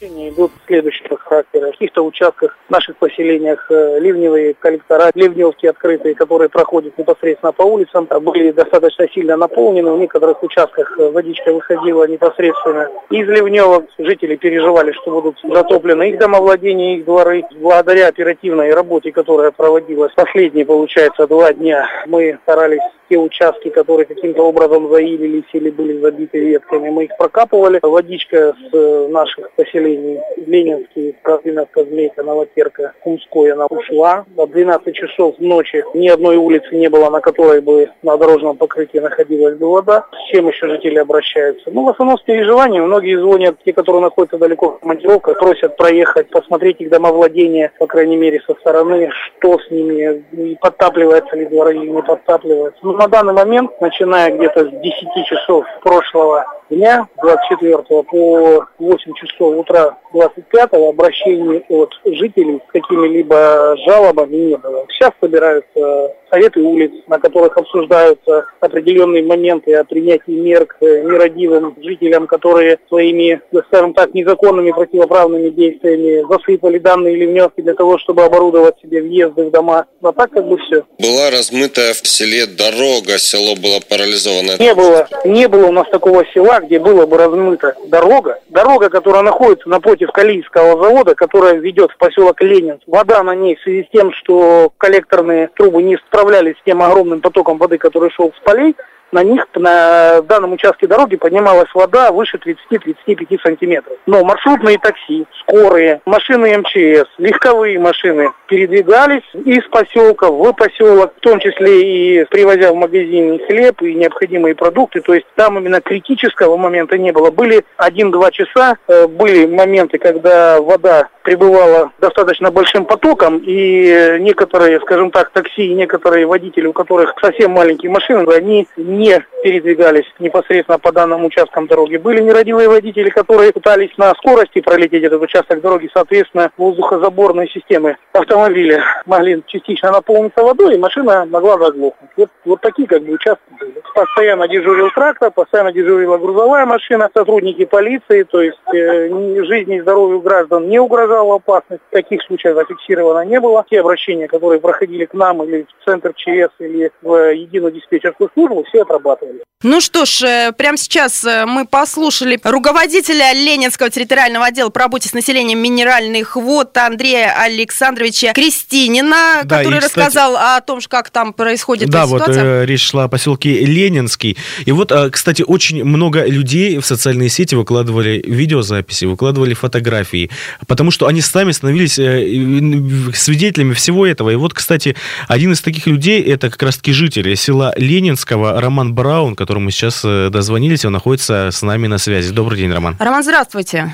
идут 0.00 0.52
следующего 0.66 1.16
характера. 1.28 1.68
В 1.68 1.72
каких-то 1.72 2.04
участках 2.04 2.56
в 2.68 2.70
наших 2.70 2.96
поселениях 2.96 3.66
э, 3.70 3.98
ливневые 4.00 4.54
коллектора, 4.54 5.10
ливневки 5.14 5.66
открытые, 5.66 6.14
которые 6.14 6.48
проходят 6.48 6.96
непосредственно 6.98 7.52
по 7.52 7.62
улицам, 7.62 8.08
были 8.20 8.50
достаточно 8.52 9.08
сильно 9.08 9.36
наполнены. 9.36 9.92
В 9.92 9.98
некоторых 9.98 10.42
участках 10.42 10.98
э, 10.98 11.10
водичка 11.10 11.52
выходила 11.52 12.06
непосредственно 12.08 12.88
из 13.10 13.28
ливневок. 13.28 13.84
Жители 13.98 14.36
переживали, 14.36 14.92
что 14.92 15.10
будут 15.10 15.38
затоплены 15.42 16.10
их 16.10 16.18
домовладения, 16.18 16.96
их 16.96 17.04
дворы. 17.04 17.44
Благодаря 17.56 18.08
оперативной 18.08 18.72
работе, 18.72 19.12
которая 19.12 19.50
проводилась 19.50 20.12
последние, 20.14 20.66
получается, 20.66 21.26
два 21.26 21.52
дня, 21.52 21.88
мы 22.06 22.38
старались 22.42 22.82
те 23.08 23.18
участки, 23.18 23.70
которые 23.70 24.06
каким-то 24.06 24.42
образом 24.42 24.88
заилились 24.90 25.48
или 25.52 25.70
были 25.70 25.98
забиты 26.00 26.38
ветками, 26.38 26.90
мы 26.90 27.04
их 27.04 27.16
прокапывали. 27.16 27.78
Водичка 27.82 28.54
с 28.54 28.74
э, 28.74 29.08
наших 29.08 29.50
поселений 29.52 30.20
Ленинский, 30.46 31.16
Козлиновка, 31.22 31.84
Змейка, 31.84 32.22
Новотерка, 32.22 32.92
Кумской, 33.02 33.52
она 33.52 33.66
ушла. 33.66 34.24
До 34.28 34.46
12 34.46 34.94
часов 34.94 35.34
ночи 35.38 35.84
ни 35.94 36.08
одной 36.08 36.36
улицы 36.36 36.74
не 36.74 36.88
было, 36.88 37.10
на 37.10 37.20
которой 37.20 37.60
бы 37.60 37.90
на 38.02 38.16
дорожном 38.16 38.56
покрытии 38.56 38.98
находилась 38.98 39.56
бы 39.56 39.70
вода. 39.70 40.06
С 40.12 40.30
чем 40.30 40.48
еще 40.48 40.68
жители 40.68 40.98
обращаются? 40.98 41.70
Ну, 41.70 41.84
в 41.84 41.88
основном 41.88 42.18
с 42.18 42.22
переживанием. 42.22 42.84
Многие 42.84 43.20
звонят, 43.20 43.56
те, 43.64 43.72
которые 43.72 44.02
находятся 44.02 44.38
далеко 44.38 44.72
в 44.72 44.80
командировках, 44.80 45.38
просят 45.38 45.76
проехать, 45.76 46.30
посмотреть 46.30 46.80
их 46.80 46.90
домовладение, 46.90 47.72
по 47.78 47.86
крайней 47.86 48.16
мере, 48.16 48.40
со 48.46 48.54
стороны, 48.54 49.10
что 49.12 49.58
с 49.58 49.70
ними, 49.70 50.24
и 50.32 50.56
подтапливается 50.60 51.36
ли 51.36 51.46
дворы 51.46 51.76
или 51.76 51.88
не 51.88 52.02
подтапливается. 52.02 52.80
Ну, 52.82 52.92
на 52.92 53.08
данный 53.08 53.32
момент, 53.32 53.80
начиная 53.80 54.30
где-то 54.30 54.66
с 54.66 54.70
10 54.70 55.26
часов 55.26 55.66
прошлого 55.82 56.44
дня, 56.70 57.08
24 57.22 57.78
по 58.02 58.66
8 58.78 59.14
часов 59.14 59.56
утра 59.56 59.96
25 60.12 60.70
обращений 61.08 61.64
от 61.68 61.90
жителей 62.04 62.60
с 62.68 62.72
какими-либо 62.72 63.76
жалобами 63.84 64.36
не 64.36 64.56
было. 64.56 64.84
Сейчас 64.90 65.12
собираются 65.20 66.12
советы 66.30 66.60
улиц, 66.60 66.92
на 67.06 67.18
которых 67.18 67.56
обсуждаются 67.56 68.46
определенные 68.60 69.22
моменты 69.22 69.74
о 69.74 69.84
принятии 69.84 70.32
мер 70.32 70.66
к 70.66 70.80
нерадивым 70.80 71.74
жителям, 71.82 72.26
которые 72.26 72.78
своими, 72.88 73.40
скажем 73.68 73.94
так, 73.94 74.14
незаконными 74.14 74.70
противоправными 74.70 75.50
действиями 75.50 76.26
засыпали 76.30 76.78
данные 76.78 77.16
ливневки 77.16 77.62
для 77.62 77.74
того, 77.74 77.98
чтобы 77.98 78.24
оборудовать 78.24 78.76
себе 78.82 79.02
въезды 79.02 79.46
в 79.46 79.50
дома. 79.50 79.86
А 80.02 80.12
так 80.12 80.30
как 80.30 80.46
бы 80.46 80.58
все. 80.58 80.84
Была 80.98 81.30
размыта 81.30 81.80
в 81.92 82.06
селе 82.06 82.46
дорога, 82.46 83.18
село 83.18 83.54
было 83.56 83.80
парализовано. 83.88 84.58
Не 84.58 84.74
было, 84.74 85.08
не 85.24 85.48
было 85.48 85.66
у 85.66 85.72
нас 85.72 85.88
такого 85.90 86.24
села, 86.34 86.60
где 86.60 86.78
было 86.78 87.06
бы 87.06 87.16
размыта 87.16 87.74
дорога. 87.86 88.40
Дорога, 88.48 88.90
которая 88.90 89.22
находится 89.22 89.68
напротив 89.68 90.10
Калийского 90.12 90.82
завода, 90.82 90.97
которая 91.04 91.54
ведет 91.54 91.90
в 91.92 91.96
поселок 91.96 92.40
Ленин. 92.42 92.80
Вода 92.86 93.22
на 93.22 93.34
ней 93.34 93.56
в 93.56 93.60
связи 93.60 93.84
с 93.84 93.90
тем, 93.90 94.12
что 94.12 94.72
коллекторные 94.78 95.48
трубы 95.54 95.82
не 95.82 95.96
справлялись 95.96 96.56
с 96.56 96.64
тем 96.64 96.82
огромным 96.82 97.20
потоком 97.20 97.58
воды, 97.58 97.78
который 97.78 98.10
шел 98.10 98.32
с 98.32 98.40
полей, 98.44 98.76
на 99.12 99.22
них 99.22 99.46
на 99.54 100.22
данном 100.22 100.52
участке 100.52 100.86
дороги 100.86 101.16
поднималась 101.16 101.68
вода 101.74 102.12
выше 102.12 102.38
30-35 102.38 103.40
сантиметров. 103.42 103.96
Но 104.06 104.24
маршрутные 104.24 104.78
такси, 104.78 105.26
скорые, 105.40 106.00
машины 106.04 106.58
МЧС, 106.58 107.08
легковые 107.18 107.78
машины 107.78 108.30
передвигались 108.48 109.22
из 109.44 109.64
поселка 109.68 110.30
в 110.30 110.52
поселок, 110.52 111.14
в 111.16 111.20
том 111.20 111.40
числе 111.40 112.22
и 112.22 112.24
привозя 112.24 112.72
в 112.72 112.76
магазин 112.76 113.38
хлеб 113.46 113.82
и 113.82 113.94
необходимые 113.94 114.54
продукты. 114.54 115.00
То 115.00 115.14
есть 115.14 115.26
там 115.34 115.58
именно 115.58 115.80
критического 115.80 116.56
момента 116.56 116.98
не 116.98 117.12
было. 117.12 117.30
Были 117.30 117.64
1-2 117.78 118.30
часа, 118.32 118.76
э, 118.88 119.06
были 119.06 119.46
моменты, 119.46 119.98
когда 119.98 120.60
вода 120.60 121.08
прибывала 121.22 121.92
достаточно 122.00 122.50
большим 122.50 122.86
потоком, 122.86 123.42
и 123.44 124.16
некоторые, 124.20 124.80
скажем 124.80 125.10
так, 125.10 125.30
такси, 125.30 125.74
некоторые 125.74 126.26
водители, 126.26 126.66
у 126.66 126.72
которых 126.72 127.14
совсем 127.20 127.50
маленькие 127.50 127.92
машины, 127.92 128.26
они 128.32 128.66
не 128.76 128.97
передвигались 129.42 130.06
непосредственно 130.18 130.78
по 130.78 130.92
данным 130.92 131.24
участкам 131.24 131.66
дороги. 131.66 131.96
Были 131.96 132.20
нерадивые 132.20 132.68
водители, 132.68 133.08
которые 133.08 133.52
пытались 133.52 133.96
на 133.96 134.12
скорости 134.14 134.60
пролететь 134.60 135.04
этот 135.04 135.22
участок 135.22 135.60
дороги, 135.60 135.88
соответственно, 135.92 136.50
воздухозаборные 136.56 137.48
системы 137.48 137.96
автомобиля 138.12 138.84
могли 139.06 139.42
частично 139.46 139.92
наполниться 139.92 140.42
водой, 140.42 140.74
и 140.74 140.78
машина 140.78 141.24
могла 141.26 141.58
заглохнуть. 141.58 142.10
Вот, 142.16 142.30
вот 142.44 142.60
такие 142.60 142.88
как 142.88 143.02
бы 143.02 143.12
участки 143.12 143.42
были. 143.60 143.82
Постоянно 143.94 144.48
дежурил 144.48 144.90
трактор, 144.90 145.30
постоянно 145.30 145.72
дежурила 145.72 146.18
грузовая 146.18 146.66
машина, 146.66 147.10
сотрудники 147.14 147.64
полиции, 147.64 148.24
то 148.24 148.42
есть 148.42 148.58
э, 148.74 149.08
жизни 149.44 149.76
и 149.76 149.80
здоровью 149.80 150.20
граждан 150.20 150.68
не 150.68 150.78
угрожала 150.78 151.36
опасность. 151.36 151.82
Таких 151.90 152.22
случаев 152.22 152.56
зафиксировано 152.56 153.24
не 153.24 153.40
было. 153.40 153.64
Те 153.70 153.80
обращения, 153.80 154.28
которые 154.28 154.60
проходили 154.60 155.04
к 155.04 155.14
нам 155.14 155.42
или 155.44 155.66
в 155.80 155.84
центр 155.84 156.12
ЧС, 156.14 156.52
или 156.58 156.90
в 157.02 157.32
единую 157.34 157.72
диспетчерскую 157.72 158.30
службу, 158.34 158.64
все 158.64 158.84
отрабатывали. 158.88 159.42
Ну 159.64 159.80
что 159.80 160.04
ж, 160.04 160.22
э, 160.22 160.52
прямо 160.56 160.78
сейчас 160.78 161.24
э, 161.24 161.44
мы 161.44 161.66
послушали 161.66 162.38
руководителя 162.44 163.32
Ленинского 163.32 163.90
территориального 163.90 164.46
отдела 164.46 164.68
по 164.68 164.78
работе 164.78 165.08
с 165.08 165.14
населением 165.14 165.58
минеральных 165.58 166.36
вод 166.36 166.76
Андрея 166.76 167.34
Александровича 167.36 168.34
Кристинина, 168.34 169.40
да, 169.42 169.58
который 169.58 169.78
и, 169.78 169.80
кстати, 169.80 169.98
рассказал 169.98 170.36
о 170.36 170.60
том, 170.60 170.78
как 170.88 171.10
там 171.10 171.32
происходит 171.32 171.90
да, 171.90 172.06
ситуация. 172.06 172.34
Да, 172.34 172.40
вот 172.40 172.46
э, 172.46 172.66
речь 172.66 172.88
шла 172.88 173.04
о 173.04 173.08
поселке 173.08 173.64
Ленинский. 173.64 174.36
И 174.64 174.70
вот, 174.70 174.92
э, 174.92 175.10
кстати, 175.10 175.42
очень 175.42 175.82
много 175.82 176.24
людей 176.24 176.78
в 176.78 176.86
социальные 176.86 177.28
сети 177.28 177.56
выкладывали 177.56 178.22
видеозаписи, 178.24 179.06
выкладывали 179.06 179.54
фотографии, 179.54 180.30
потому 180.68 180.92
что 180.92 181.08
они 181.08 181.20
сами 181.20 181.50
становились 181.50 181.98
э, 181.98 183.12
свидетелями 183.12 183.72
всего 183.74 184.06
этого. 184.06 184.30
И 184.30 184.36
вот, 184.36 184.54
кстати, 184.54 184.94
один 185.26 185.50
из 185.50 185.60
таких 185.62 185.88
людей, 185.88 186.22
это 186.22 186.48
как 186.48 186.62
раз-таки 186.62 186.92
житель 186.92 187.34
села 187.34 187.74
Ленинского, 187.76 188.60
Роман 188.60 188.77
Браун, 188.86 189.36
которому 189.36 189.70
сейчас 189.70 190.04
э, 190.04 190.30
дозвонились, 190.30 190.84
он 190.84 190.92
находится 190.92 191.50
с 191.50 191.62
нами 191.62 191.86
на 191.86 191.98
связи. 191.98 192.32
Добрый 192.32 192.58
день, 192.58 192.72
Роман. 192.72 192.96
Роман, 192.98 193.22
здравствуйте. 193.22 193.92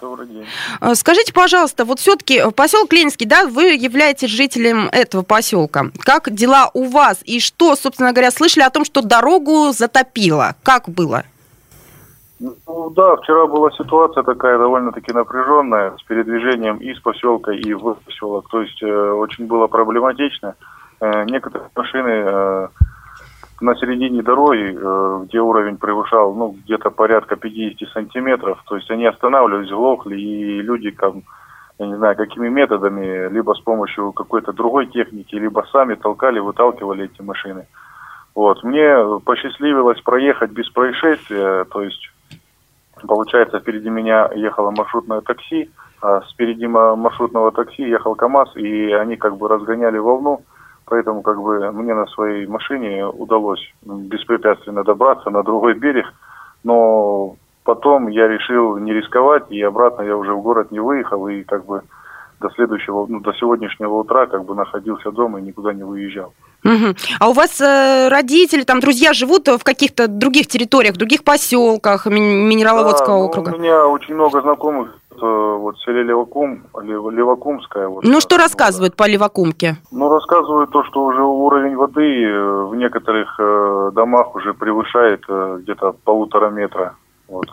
Добрый 0.00 0.26
день. 0.26 0.46
Э, 0.80 0.94
скажите, 0.94 1.32
пожалуйста, 1.32 1.84
вот 1.84 2.00
все-таки 2.00 2.42
поселок 2.56 2.92
Ленинский, 2.92 3.26
да, 3.26 3.46
вы 3.46 3.74
являетесь 3.74 4.30
жителем 4.30 4.88
этого 4.92 5.22
поселка. 5.22 5.86
Как 6.00 6.32
дела 6.32 6.70
у 6.74 6.84
вас? 6.84 7.20
И 7.24 7.40
что, 7.40 7.76
собственно 7.76 8.12
говоря, 8.12 8.30
слышали 8.30 8.64
о 8.64 8.70
том, 8.70 8.84
что 8.84 9.02
дорогу 9.02 9.72
затопило? 9.72 10.56
Как 10.62 10.88
было? 10.88 11.24
Ну, 12.40 12.90
да, 12.90 13.16
вчера 13.16 13.46
была 13.46 13.70
ситуация 13.70 14.22
такая 14.22 14.58
довольно-таки 14.58 15.12
напряженная 15.12 15.96
с 15.98 16.02
передвижением 16.02 16.78
из 16.78 16.98
поселка 17.00 17.52
и 17.52 17.72
в 17.72 17.94
поселок. 18.04 18.48
То 18.50 18.60
есть 18.62 18.82
э, 18.82 19.10
очень 19.12 19.46
было 19.46 19.66
проблематично. 19.66 20.54
Э, 21.00 21.24
некоторые 21.24 21.70
машины 21.74 22.10
э, 22.10 22.68
на 23.60 23.74
середине 23.76 24.22
дороги, 24.22 24.76
э, 24.76 25.24
где 25.24 25.40
уровень 25.40 25.76
превышал 25.76 26.34
ну, 26.34 26.56
где-то 26.64 26.90
порядка 26.90 27.36
50 27.36 27.88
сантиметров, 27.90 28.62
то 28.66 28.76
есть 28.76 28.90
они 28.90 29.06
останавливались, 29.06 29.70
глохли, 29.70 30.16
и 30.16 30.60
люди, 30.60 30.90
как, 30.90 31.14
я 31.78 31.86
не 31.86 31.96
знаю, 31.96 32.16
какими 32.16 32.48
методами, 32.48 33.28
либо 33.32 33.54
с 33.54 33.60
помощью 33.60 34.12
какой-то 34.12 34.52
другой 34.52 34.86
техники, 34.86 35.34
либо 35.34 35.66
сами 35.72 35.94
толкали, 35.94 36.38
выталкивали 36.38 37.04
эти 37.04 37.22
машины. 37.22 37.66
Вот. 38.34 38.64
Мне 38.64 38.96
посчастливилось 39.24 40.00
проехать 40.00 40.50
без 40.50 40.68
происшествия, 40.70 41.64
то 41.64 41.82
есть 41.82 42.10
Получается, 43.06 43.60
впереди 43.60 43.90
меня 43.90 44.30
ехало 44.34 44.70
маршрутное 44.70 45.20
такси, 45.20 45.70
а 46.00 46.22
спереди 46.22 46.66
маршрутного 46.66 47.52
такси 47.52 47.82
ехал 47.82 48.14
КАМАЗ, 48.14 48.56
и 48.56 48.92
они 48.92 49.16
как 49.16 49.36
бы 49.36 49.48
разгоняли 49.48 49.98
волну, 49.98 50.42
поэтому 50.86 51.22
как 51.22 51.40
бы 51.40 51.70
мне 51.72 51.94
на 51.94 52.06
своей 52.06 52.46
машине 52.46 53.06
удалось 53.06 53.60
беспрепятственно 53.82 54.84
добраться 54.84 55.30
на 55.30 55.42
другой 55.42 55.74
берег, 55.74 56.06
но 56.62 57.36
потом 57.64 58.08
я 58.08 58.28
решил 58.28 58.76
не 58.78 58.92
рисковать, 58.92 59.50
и 59.50 59.60
обратно 59.62 60.02
я 60.02 60.16
уже 60.16 60.32
в 60.34 60.42
город 60.42 60.70
не 60.70 60.80
выехал, 60.80 61.28
и 61.28 61.42
как 61.42 61.64
бы 61.64 61.82
до 62.40 62.50
следующего, 62.50 63.06
ну, 63.08 63.20
до 63.20 63.32
сегодняшнего 63.32 63.94
утра 63.94 64.26
как 64.26 64.44
бы 64.44 64.54
находился 64.54 65.10
дома 65.10 65.38
и 65.38 65.42
никуда 65.42 65.72
не 65.72 65.82
выезжал. 65.82 66.34
Угу. 66.64 66.94
А 67.20 67.28
у 67.28 67.32
вас 67.32 67.60
э, 67.60 68.08
родители, 68.08 68.62
там 68.62 68.80
друзья 68.80 69.12
живут 69.12 69.48
в 69.48 69.62
каких-то 69.62 70.08
других 70.08 70.46
территориях, 70.46 70.96
других 70.96 71.22
поселках 71.22 72.06
Минераловодского 72.06 73.18
да, 73.18 73.24
округа? 73.24 73.50
Ну, 73.50 73.56
у 73.56 73.60
меня 73.60 73.86
очень 73.86 74.14
много 74.14 74.40
знакомых 74.40 74.88
э, 75.10 75.16
вот 75.64 75.76
в 75.76 75.82
селе 75.82 76.02
Левакум, 76.02 76.62
Левакумская. 76.82 77.88
Вот, 77.88 78.04
ну, 78.04 78.20
что 78.20 78.36
рассказывают 78.36 78.96
по 78.96 79.08
Левакумке? 79.08 79.76
Ну, 79.90 80.08
рассказывают 80.08 80.70
то, 80.70 80.84
что 80.84 81.04
уже 81.04 81.22
уровень 81.22 81.76
воды 81.76 82.24
э, 82.24 82.64
в 82.64 82.74
некоторых 82.74 83.34
э, 83.38 83.90
домах 83.94 84.34
уже 84.34 84.52
превышает 84.54 85.24
э, 85.28 85.58
где-то 85.62 85.92
полутора 86.04 86.50
метра. 86.50 86.94
Вот. 87.28 87.46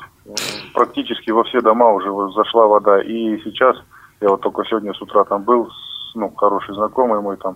Практически 0.73 1.31
во 1.31 1.43
все 1.43 1.61
дома 1.61 1.91
уже 1.91 2.09
зашла 2.33 2.67
вода. 2.67 3.01
И 3.01 3.39
сейчас, 3.43 3.77
я 4.19 4.29
вот 4.29 4.41
только 4.41 4.63
сегодня 4.65 4.93
с 4.93 5.01
утра 5.01 5.23
там 5.23 5.43
был, 5.43 5.69
ну, 6.13 6.29
хороший 6.35 6.75
знакомый 6.75 7.21
мой 7.21 7.37
там, 7.37 7.55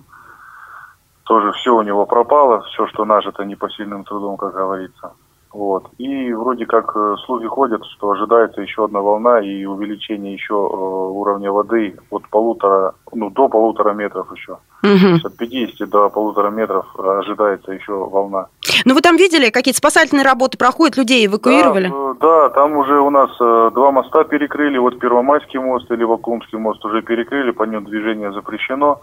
тоже 1.24 1.52
все 1.54 1.76
у 1.76 1.82
него 1.82 2.06
пропало, 2.06 2.62
все, 2.72 2.88
что 2.88 3.04
нажито 3.04 3.44
непосильным 3.44 4.04
трудом, 4.06 4.38
как 4.38 4.54
говорится. 4.54 5.12
Вот. 5.56 5.88
И 5.98 6.34
вроде 6.34 6.66
как 6.66 6.92
э, 6.98 7.16
слухи 7.26 7.48
ходят, 7.48 7.82
что 7.86 8.12
ожидается 8.12 8.60
еще 8.60 8.84
одна 8.84 9.00
волна 9.00 9.40
и 9.40 9.64
увеличение 9.64 10.34
еще 10.34 10.54
э, 10.54 10.58
уровня 10.58 11.50
воды 11.50 11.96
от 12.10 12.28
полутора, 12.28 12.94
ну, 13.14 13.30
до 13.30 13.48
полутора 13.48 13.94
метров 13.94 14.28
еще. 14.36 14.58
Угу. 14.84 15.26
От 15.26 15.38
50 15.38 15.90
до 15.90 16.10
полутора 16.10 16.50
метров 16.50 16.86
ожидается 17.00 17.72
еще 17.72 17.94
волна. 17.94 18.48
Ну, 18.84 18.96
вы 18.96 19.02
там 19.02 19.16
видели, 19.16 19.50
какие-то 19.50 19.78
спасательные 19.78 20.26
работы 20.26 20.58
проходят, 20.58 20.98
людей 20.98 21.26
эвакуировали? 21.26 21.88
Да, 21.88 21.96
э, 21.96 22.14
да, 22.20 22.50
там 22.50 22.76
уже 22.76 23.00
у 23.00 23.10
нас 23.10 23.30
два 23.40 23.92
моста 23.92 24.26
перекрыли, 24.26 24.78
вот 24.78 25.00
Первомайский 25.00 25.60
мост 25.60 25.90
или 25.90 26.04
Вакумский 26.04 26.58
мост 26.58 26.84
уже 26.84 27.02
перекрыли, 27.02 27.52
по 27.52 27.64
нему 27.64 27.88
движение 27.88 28.34
запрещено. 28.34 29.00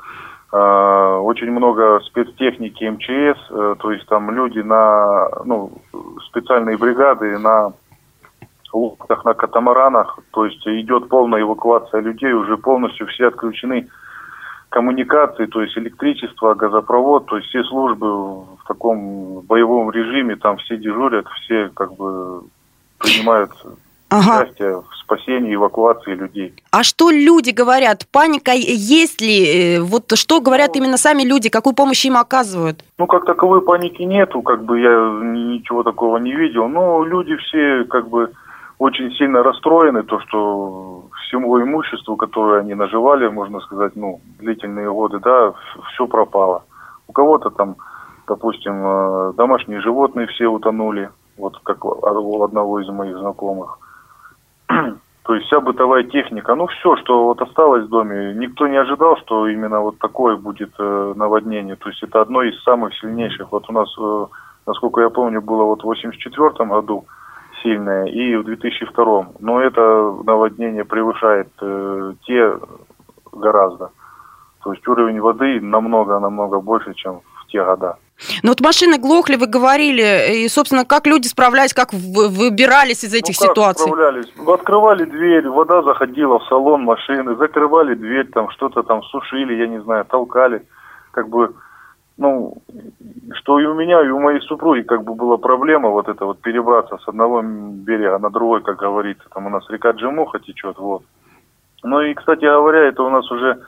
Э, 0.52 1.18
очень 1.22 1.50
много 1.50 2.00
спецтехники 2.00 2.84
МЧС, 2.84 3.40
э, 3.50 3.74
то 3.78 3.90
есть 3.90 4.06
там 4.06 4.30
люди 4.30 4.58
на, 4.58 5.26
ну, 5.46 5.72
специальные 6.28 6.76
бригады 6.76 7.38
на 7.38 7.72
лодках, 8.70 9.24
на 9.24 9.32
катамаранах, 9.32 10.18
то 10.30 10.44
есть 10.44 10.66
идет 10.66 11.08
полная 11.08 11.40
эвакуация 11.40 12.02
людей, 12.02 12.32
уже 12.34 12.58
полностью 12.58 13.06
все 13.06 13.28
отключены 13.28 13.88
коммуникации, 14.68 15.46
то 15.46 15.62
есть 15.62 15.76
электричество, 15.78 16.54
газопровод, 16.54 17.26
то 17.26 17.36
есть 17.36 17.48
все 17.48 17.64
службы 17.64 18.42
в 18.42 18.64
таком 18.66 19.40
боевом 19.40 19.90
режиме, 19.90 20.36
там 20.36 20.58
все 20.58 20.76
дежурят, 20.76 21.26
все 21.42 21.70
как 21.74 21.94
бы 21.94 22.42
принимают 22.98 23.52
ага. 24.12 24.42
участие 24.42 24.77
в 24.81 24.96
спасении, 25.03 25.55
эвакуации 25.55 26.14
людей. 26.14 26.55
А 26.70 26.83
что 26.83 27.11
люди 27.11 27.51
говорят? 27.51 28.07
Паника 28.11 28.53
есть 28.53 29.20
ли? 29.20 29.77
Э, 29.77 29.81
вот 29.81 30.12
что 30.14 30.40
говорят 30.40 30.75
ну, 30.75 30.81
именно 30.81 30.96
сами 30.96 31.22
люди? 31.22 31.48
Какую 31.48 31.75
помощь 31.75 32.05
им 32.05 32.16
оказывают? 32.16 32.85
Ну, 32.98 33.07
как 33.07 33.25
таковой 33.25 33.62
паники 33.62 34.03
нету, 34.03 34.42
как 34.42 34.64
бы 34.64 34.81
я 34.81 34.94
ничего 35.22 35.83
такого 35.83 36.18
не 36.18 36.35
видел. 36.35 36.68
Но 36.68 37.05
люди 37.05 37.37
все 37.37 37.85
как 37.85 38.09
бы 38.09 38.33
очень 38.79 39.12
сильно 39.12 39.42
расстроены, 39.42 40.03
то, 40.03 40.18
что 40.20 41.05
всему 41.27 41.61
имуществу, 41.61 42.16
которое 42.16 42.61
они 42.61 42.75
наживали, 42.75 43.29
можно 43.29 43.61
сказать, 43.61 43.96
ну, 43.96 44.20
длительные 44.38 44.90
годы, 44.90 45.18
да, 45.20 45.55
все 45.92 46.07
пропало. 46.07 46.64
У 47.07 47.12
кого-то 47.12 47.51
там, 47.51 47.77
допустим, 48.27 48.75
э, 48.75 49.33
домашние 49.37 49.81
животные 49.81 50.27
все 50.27 50.46
утонули, 50.46 51.11
вот 51.38 51.59
как 51.62 51.85
у 51.85 52.42
одного 52.42 52.81
из 52.81 52.88
моих 52.88 53.16
знакомых. 53.18 53.79
То 55.25 55.35
есть 55.35 55.46
вся 55.46 55.61
бытовая 55.61 56.03
техника, 56.03 56.55
ну 56.57 56.66
все, 56.66 56.96
что 56.96 57.25
вот 57.25 57.40
осталось 57.40 57.85
в 57.85 57.90
доме, 57.90 58.35
никто 58.35 58.66
не 58.66 58.77
ожидал, 58.77 59.16
что 59.18 59.46
именно 59.46 59.81
вот 59.81 59.98
такое 59.98 60.37
будет 60.37 60.72
э, 60.79 61.12
наводнение. 61.14 61.77
То 61.77 61.90
есть 61.90 62.03
это 62.03 62.20
одно 62.20 62.42
из 62.42 62.61
самых 62.64 62.92
сильнейших. 62.96 63.53
Вот 63.53 63.70
у 63.70 63.72
нас, 63.72 63.88
э, 63.98 64.27
насколько 64.66 65.01
я 65.01 65.11
помню, 65.11 65.40
было 65.40 65.62
вот 65.62 65.83
в 65.83 65.87
84 65.87 66.68
году 66.68 67.07
сильное 67.62 68.07
и 68.07 68.35
в 68.35 68.44
2002. 68.44 69.27
Но 69.38 69.61
это 69.61 70.12
наводнение 70.25 70.85
превышает 70.85 71.48
э, 71.61 72.14
те 72.27 72.59
гораздо. 73.33 73.90
То 74.64 74.72
есть 74.72 74.87
уровень 74.88 75.20
воды 75.20 75.61
намного-намного 75.61 76.61
больше, 76.61 76.94
чем 76.94 77.20
в 77.40 77.46
те 77.46 77.62
года. 77.62 77.96
Ну 78.42 78.50
вот 78.50 78.61
машины 78.61 78.98
глохли, 78.98 79.37
вы 79.37 79.46
говорили, 79.46 80.44
и, 80.44 80.48
собственно, 80.48 80.85
как 80.85 81.06
люди 81.06 81.26
справлялись, 81.26 81.74
как 81.74 81.92
выбирались 81.92 83.04
из 83.04 83.14
этих 83.14 83.40
ну, 83.40 83.46
как 83.46 83.50
ситуаций? 83.50 83.87
справлялись? 83.87 84.32
Открывали 84.46 85.04
дверь, 85.04 85.48
вода 85.48 85.82
заходила 85.82 86.38
в 86.38 86.44
салон 86.44 86.82
машины, 86.82 87.37
закрывали 87.37 87.94
дверь, 87.94 88.28
там 88.28 88.50
что-то 88.50 88.82
там 88.82 89.02
сушили, 89.04 89.54
я 89.54 89.66
не 89.66 89.80
знаю, 89.82 90.04
толкали. 90.04 90.62
Как 91.11 91.28
бы, 91.28 91.54
ну, 92.16 92.56
что 93.35 93.58
и 93.58 93.64
у 93.66 93.74
меня, 93.74 94.02
и 94.02 94.08
у 94.08 94.20
моей 94.20 94.40
супруги 94.40 94.82
как 94.82 95.04
бы 95.04 95.14
была 95.14 95.37
проблема 95.37 95.90
вот 95.90 96.08
это 96.08 96.24
вот 96.24 96.40
перебраться 96.40 96.98
с 96.98 97.08
одного 97.08 97.42
берега 97.42 98.18
на 98.18 98.30
другой, 98.30 98.62
как 98.62 98.78
говорится. 98.78 99.24
Там 99.35 99.46
у 99.46 99.50
нас 99.50 99.64
река 99.68 99.90
Джимуха 99.90 100.38
течет, 100.38 100.78
вот. 100.78 101.02
Ну 101.82 102.00
и, 102.00 102.14
кстати 102.14 102.44
говоря, 102.44 102.88
это 102.88 103.02
у 103.02 103.11
нас 103.11 103.30
уже 103.30 103.58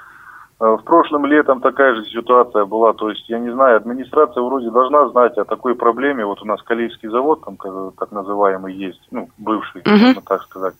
В 0.60 0.78
прошлом 0.84 1.26
летом 1.26 1.60
такая 1.60 1.96
же 1.96 2.04
ситуация 2.04 2.64
была, 2.64 2.92
то 2.92 3.10
есть, 3.10 3.28
я 3.28 3.40
не 3.40 3.50
знаю, 3.50 3.76
администрация 3.76 4.40
вроде 4.40 4.70
должна 4.70 5.08
знать 5.08 5.36
о 5.36 5.44
такой 5.44 5.74
проблеме, 5.74 6.24
вот 6.24 6.40
у 6.42 6.44
нас 6.44 6.62
Калийский 6.62 7.08
завод, 7.08 7.42
там, 7.44 7.56
так 7.98 8.12
называемый, 8.12 8.72
есть, 8.72 9.02
ну, 9.10 9.28
бывший, 9.36 9.82
uh-huh. 9.82 9.90
можно 9.90 10.22
так 10.22 10.42
сказать. 10.42 10.74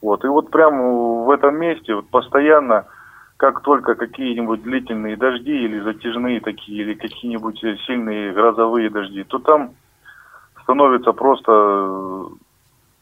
Вот, 0.00 0.24
и 0.24 0.28
вот 0.28 0.50
прямо 0.50 1.24
в 1.24 1.30
этом 1.30 1.56
месте 1.56 1.94
вот 1.94 2.08
постоянно, 2.08 2.86
как 3.36 3.60
только 3.62 3.96
какие-нибудь 3.96 4.62
длительные 4.62 5.16
дожди 5.16 5.56
или 5.64 5.78
затяжные 5.80 6.40
такие, 6.40 6.82
или 6.82 6.94
какие-нибудь 6.94 7.60
сильные 7.86 8.32
грозовые 8.32 8.88
дожди, 8.88 9.24
то 9.24 9.38
там 9.38 9.72
становится 10.62 11.12
просто 11.12 12.30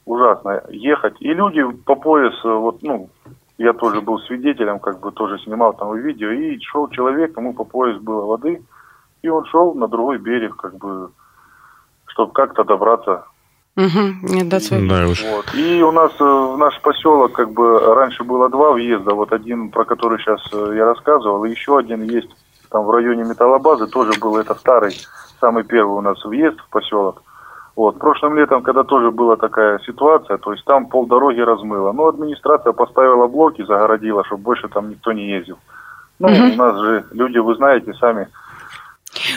ужасно 0.04 0.62
ехать. 0.70 1.16
И 1.20 1.32
люди 1.32 1.64
по 1.84 1.94
пояс, 1.94 2.34
вот, 2.42 2.82
ну, 2.82 3.10
я 3.58 3.72
тоже 3.72 4.00
был 4.00 4.18
свидетелем, 4.20 4.78
как 4.78 5.00
бы 5.00 5.12
тоже 5.12 5.38
снимал 5.38 5.72
там 5.74 5.96
видео, 5.96 6.30
и 6.30 6.58
шел 6.60 6.88
человек, 6.88 7.36
ему 7.36 7.54
по 7.54 7.64
пояс 7.64 7.98
было 8.00 8.26
воды, 8.26 8.62
и 9.22 9.28
он 9.28 9.44
шел 9.46 9.74
на 9.74 9.88
другой 9.88 10.18
берег, 10.18 10.56
как 10.56 10.76
бы, 10.76 11.10
чтобы 12.06 12.32
как-то 12.32 12.64
добраться. 12.64 13.24
Угу, 13.76 14.34
нет, 14.34 14.48
да, 14.48 14.58
да 14.70 15.06
уж. 15.06 15.22
Вот. 15.22 15.54
И 15.54 15.82
у 15.82 15.92
нас 15.92 16.10
э, 16.18 16.24
в 16.24 16.56
наш 16.56 16.80
поселок, 16.80 17.32
как 17.32 17.50
бы, 17.50 17.78
раньше 17.94 18.24
было 18.24 18.48
два 18.48 18.72
въезда, 18.72 19.14
вот 19.14 19.32
один, 19.32 19.70
про 19.70 19.84
который 19.84 20.18
сейчас 20.18 20.40
э, 20.52 20.76
я 20.76 20.86
рассказывал, 20.86 21.44
и 21.44 21.50
еще 21.50 21.78
один 21.78 22.02
есть 22.02 22.30
там 22.70 22.84
в 22.84 22.90
районе 22.90 23.24
металлобазы, 23.24 23.86
тоже 23.86 24.18
был 24.18 24.38
это 24.38 24.54
старый, 24.54 24.96
самый 25.40 25.64
первый 25.64 25.98
у 25.98 26.00
нас 26.00 26.24
въезд 26.24 26.58
в 26.58 26.68
поселок. 26.70 27.22
Вот. 27.76 27.98
Прошлым 27.98 28.36
летом, 28.36 28.62
когда 28.62 28.84
тоже 28.84 29.10
была 29.10 29.36
такая 29.36 29.78
ситуация, 29.80 30.38
то 30.38 30.52
есть 30.52 30.64
там 30.64 30.86
полдороги 30.86 31.40
размыло. 31.40 31.92
Ну, 31.92 32.08
администрация 32.08 32.72
поставила 32.72 33.26
блоки, 33.26 33.62
загородила, 33.62 34.24
чтобы 34.24 34.42
больше 34.42 34.68
там 34.68 34.88
никто 34.88 35.12
не 35.12 35.28
ездил. 35.28 35.58
Ну, 36.18 36.28
угу. 36.28 36.54
у 36.54 36.56
нас 36.56 36.78
же 36.78 37.04
люди, 37.12 37.38
вы 37.38 37.54
знаете, 37.54 37.92
сами... 37.94 38.28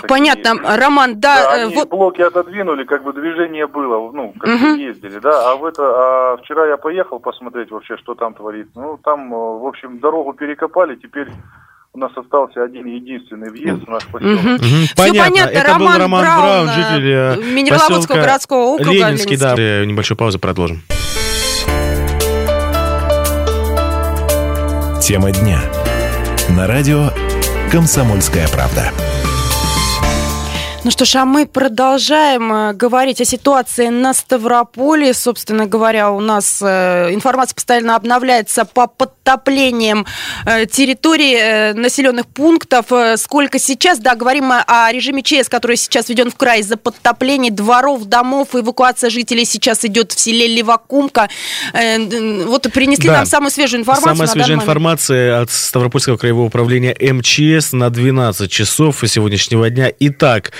Понятно, 0.07 0.55
такие, 0.55 0.75
Роман, 0.77 1.19
да... 1.19 1.35
да 1.35 1.53
они 1.53 1.75
вот... 1.75 1.89
блоки 1.89 2.21
отодвинули, 2.21 2.83
как 2.83 3.03
бы 3.03 3.13
движение 3.13 3.65
было, 3.65 4.11
ну, 4.11 4.33
как 4.37 4.55
угу. 4.55 4.75
ездили, 4.75 5.19
да, 5.19 5.51
а 5.51 5.55
в 5.55 5.63
это, 5.65 5.83
а 5.83 6.37
вчера 6.37 6.65
я 6.67 6.77
поехал 6.77 7.19
посмотреть 7.19 7.71
вообще, 7.71 7.95
что 7.97 8.13
там 8.13 8.33
творится. 8.33 8.71
Ну, 8.75 8.99
там, 9.01 9.29
в 9.29 9.65
общем, 9.65 9.99
дорогу 9.99 10.33
перекопали, 10.33 10.95
теперь 10.95 11.29
у 11.99 12.01
нас 12.01 12.11
остался 12.15 12.63
один 12.63 12.85
единственный 12.85 13.49
въезд 13.49 13.83
в 13.83 13.89
наш 13.89 14.05
поселок. 14.07 14.39
Угу. 14.39 14.53
Угу. 14.55 14.87
Понятно. 14.95 15.31
понятно. 15.31 15.49
Это 15.51 15.67
Роман 15.67 15.93
был 15.93 15.99
Роман 15.99 16.21
Браун, 16.21 16.65
Браун 16.65 16.69
житель 16.69 17.09
э, 17.11 17.53
Минераловодского 17.53 18.15
городского 18.15 18.63
округа. 18.75 18.91
Ленинский, 18.91 19.37
да. 19.37 19.55
Небольшую 19.85 20.17
паузу 20.17 20.39
продолжим. 20.39 20.81
Тема 25.01 25.31
дня. 25.31 25.59
На 26.55 26.67
радио 26.67 27.09
«Комсомольская 27.71 28.47
правда». 28.47 28.91
Ну 30.85 30.91
что 30.91 31.03
ж, 31.03 31.15
а 31.15 31.25
мы 31.25 31.45
продолжаем 31.45 32.53
э, 32.53 32.73
говорить 32.73 33.19
о 33.19 33.25
ситуации 33.25 33.89
на 33.89 34.13
Ставрополе. 34.13 35.13
Собственно 35.13 35.65
говоря, 35.65 36.09
у 36.09 36.21
нас 36.21 36.61
э, 36.61 37.13
информация 37.13 37.55
постоянно 37.55 37.97
обновляется 37.97 38.63
по 38.63 38.87
подтоплениям 38.87 40.05
э, 40.45 40.65
территории 40.67 41.73
населенных 41.73 42.27
пунктов. 42.27 42.85
Сколько 43.17 43.59
сейчас, 43.59 43.99
да, 43.99 44.15
говорим 44.15 44.45
мы 44.45 44.61
о 44.65 44.89
режиме 44.93 45.21
ЧС, 45.21 45.49
который 45.49 45.75
сейчас 45.75 46.07
введен 46.07 46.31
в 46.31 46.35
край 46.35 46.61
из-за 46.61 46.77
подтоплений 46.77 47.49
дворов, 47.49 48.05
домов. 48.05 48.49
Эвакуация 48.53 49.09
жителей 49.09 49.43
сейчас 49.43 49.83
идет 49.83 50.13
в 50.13 50.19
селе 50.19 50.47
Левакумка. 50.47 51.29
Вот 51.73 52.71
принесли 52.71 53.09
да. 53.09 53.17
нам 53.17 53.25
самую 53.25 53.51
свежую 53.51 53.81
информацию. 53.81 54.15
Самая 54.15 54.27
свежая 54.27 54.55
информация 54.55 55.41
от 55.41 55.51
Ставропольского 55.51 56.15
краевого 56.15 56.45
управления 56.45 56.95
МЧС 56.99 57.73
на 57.73 57.89
12 57.89 58.49
часов 58.49 59.03
сегодняшнего 59.05 59.69
дня. 59.69 59.91
Итак, 59.99 60.53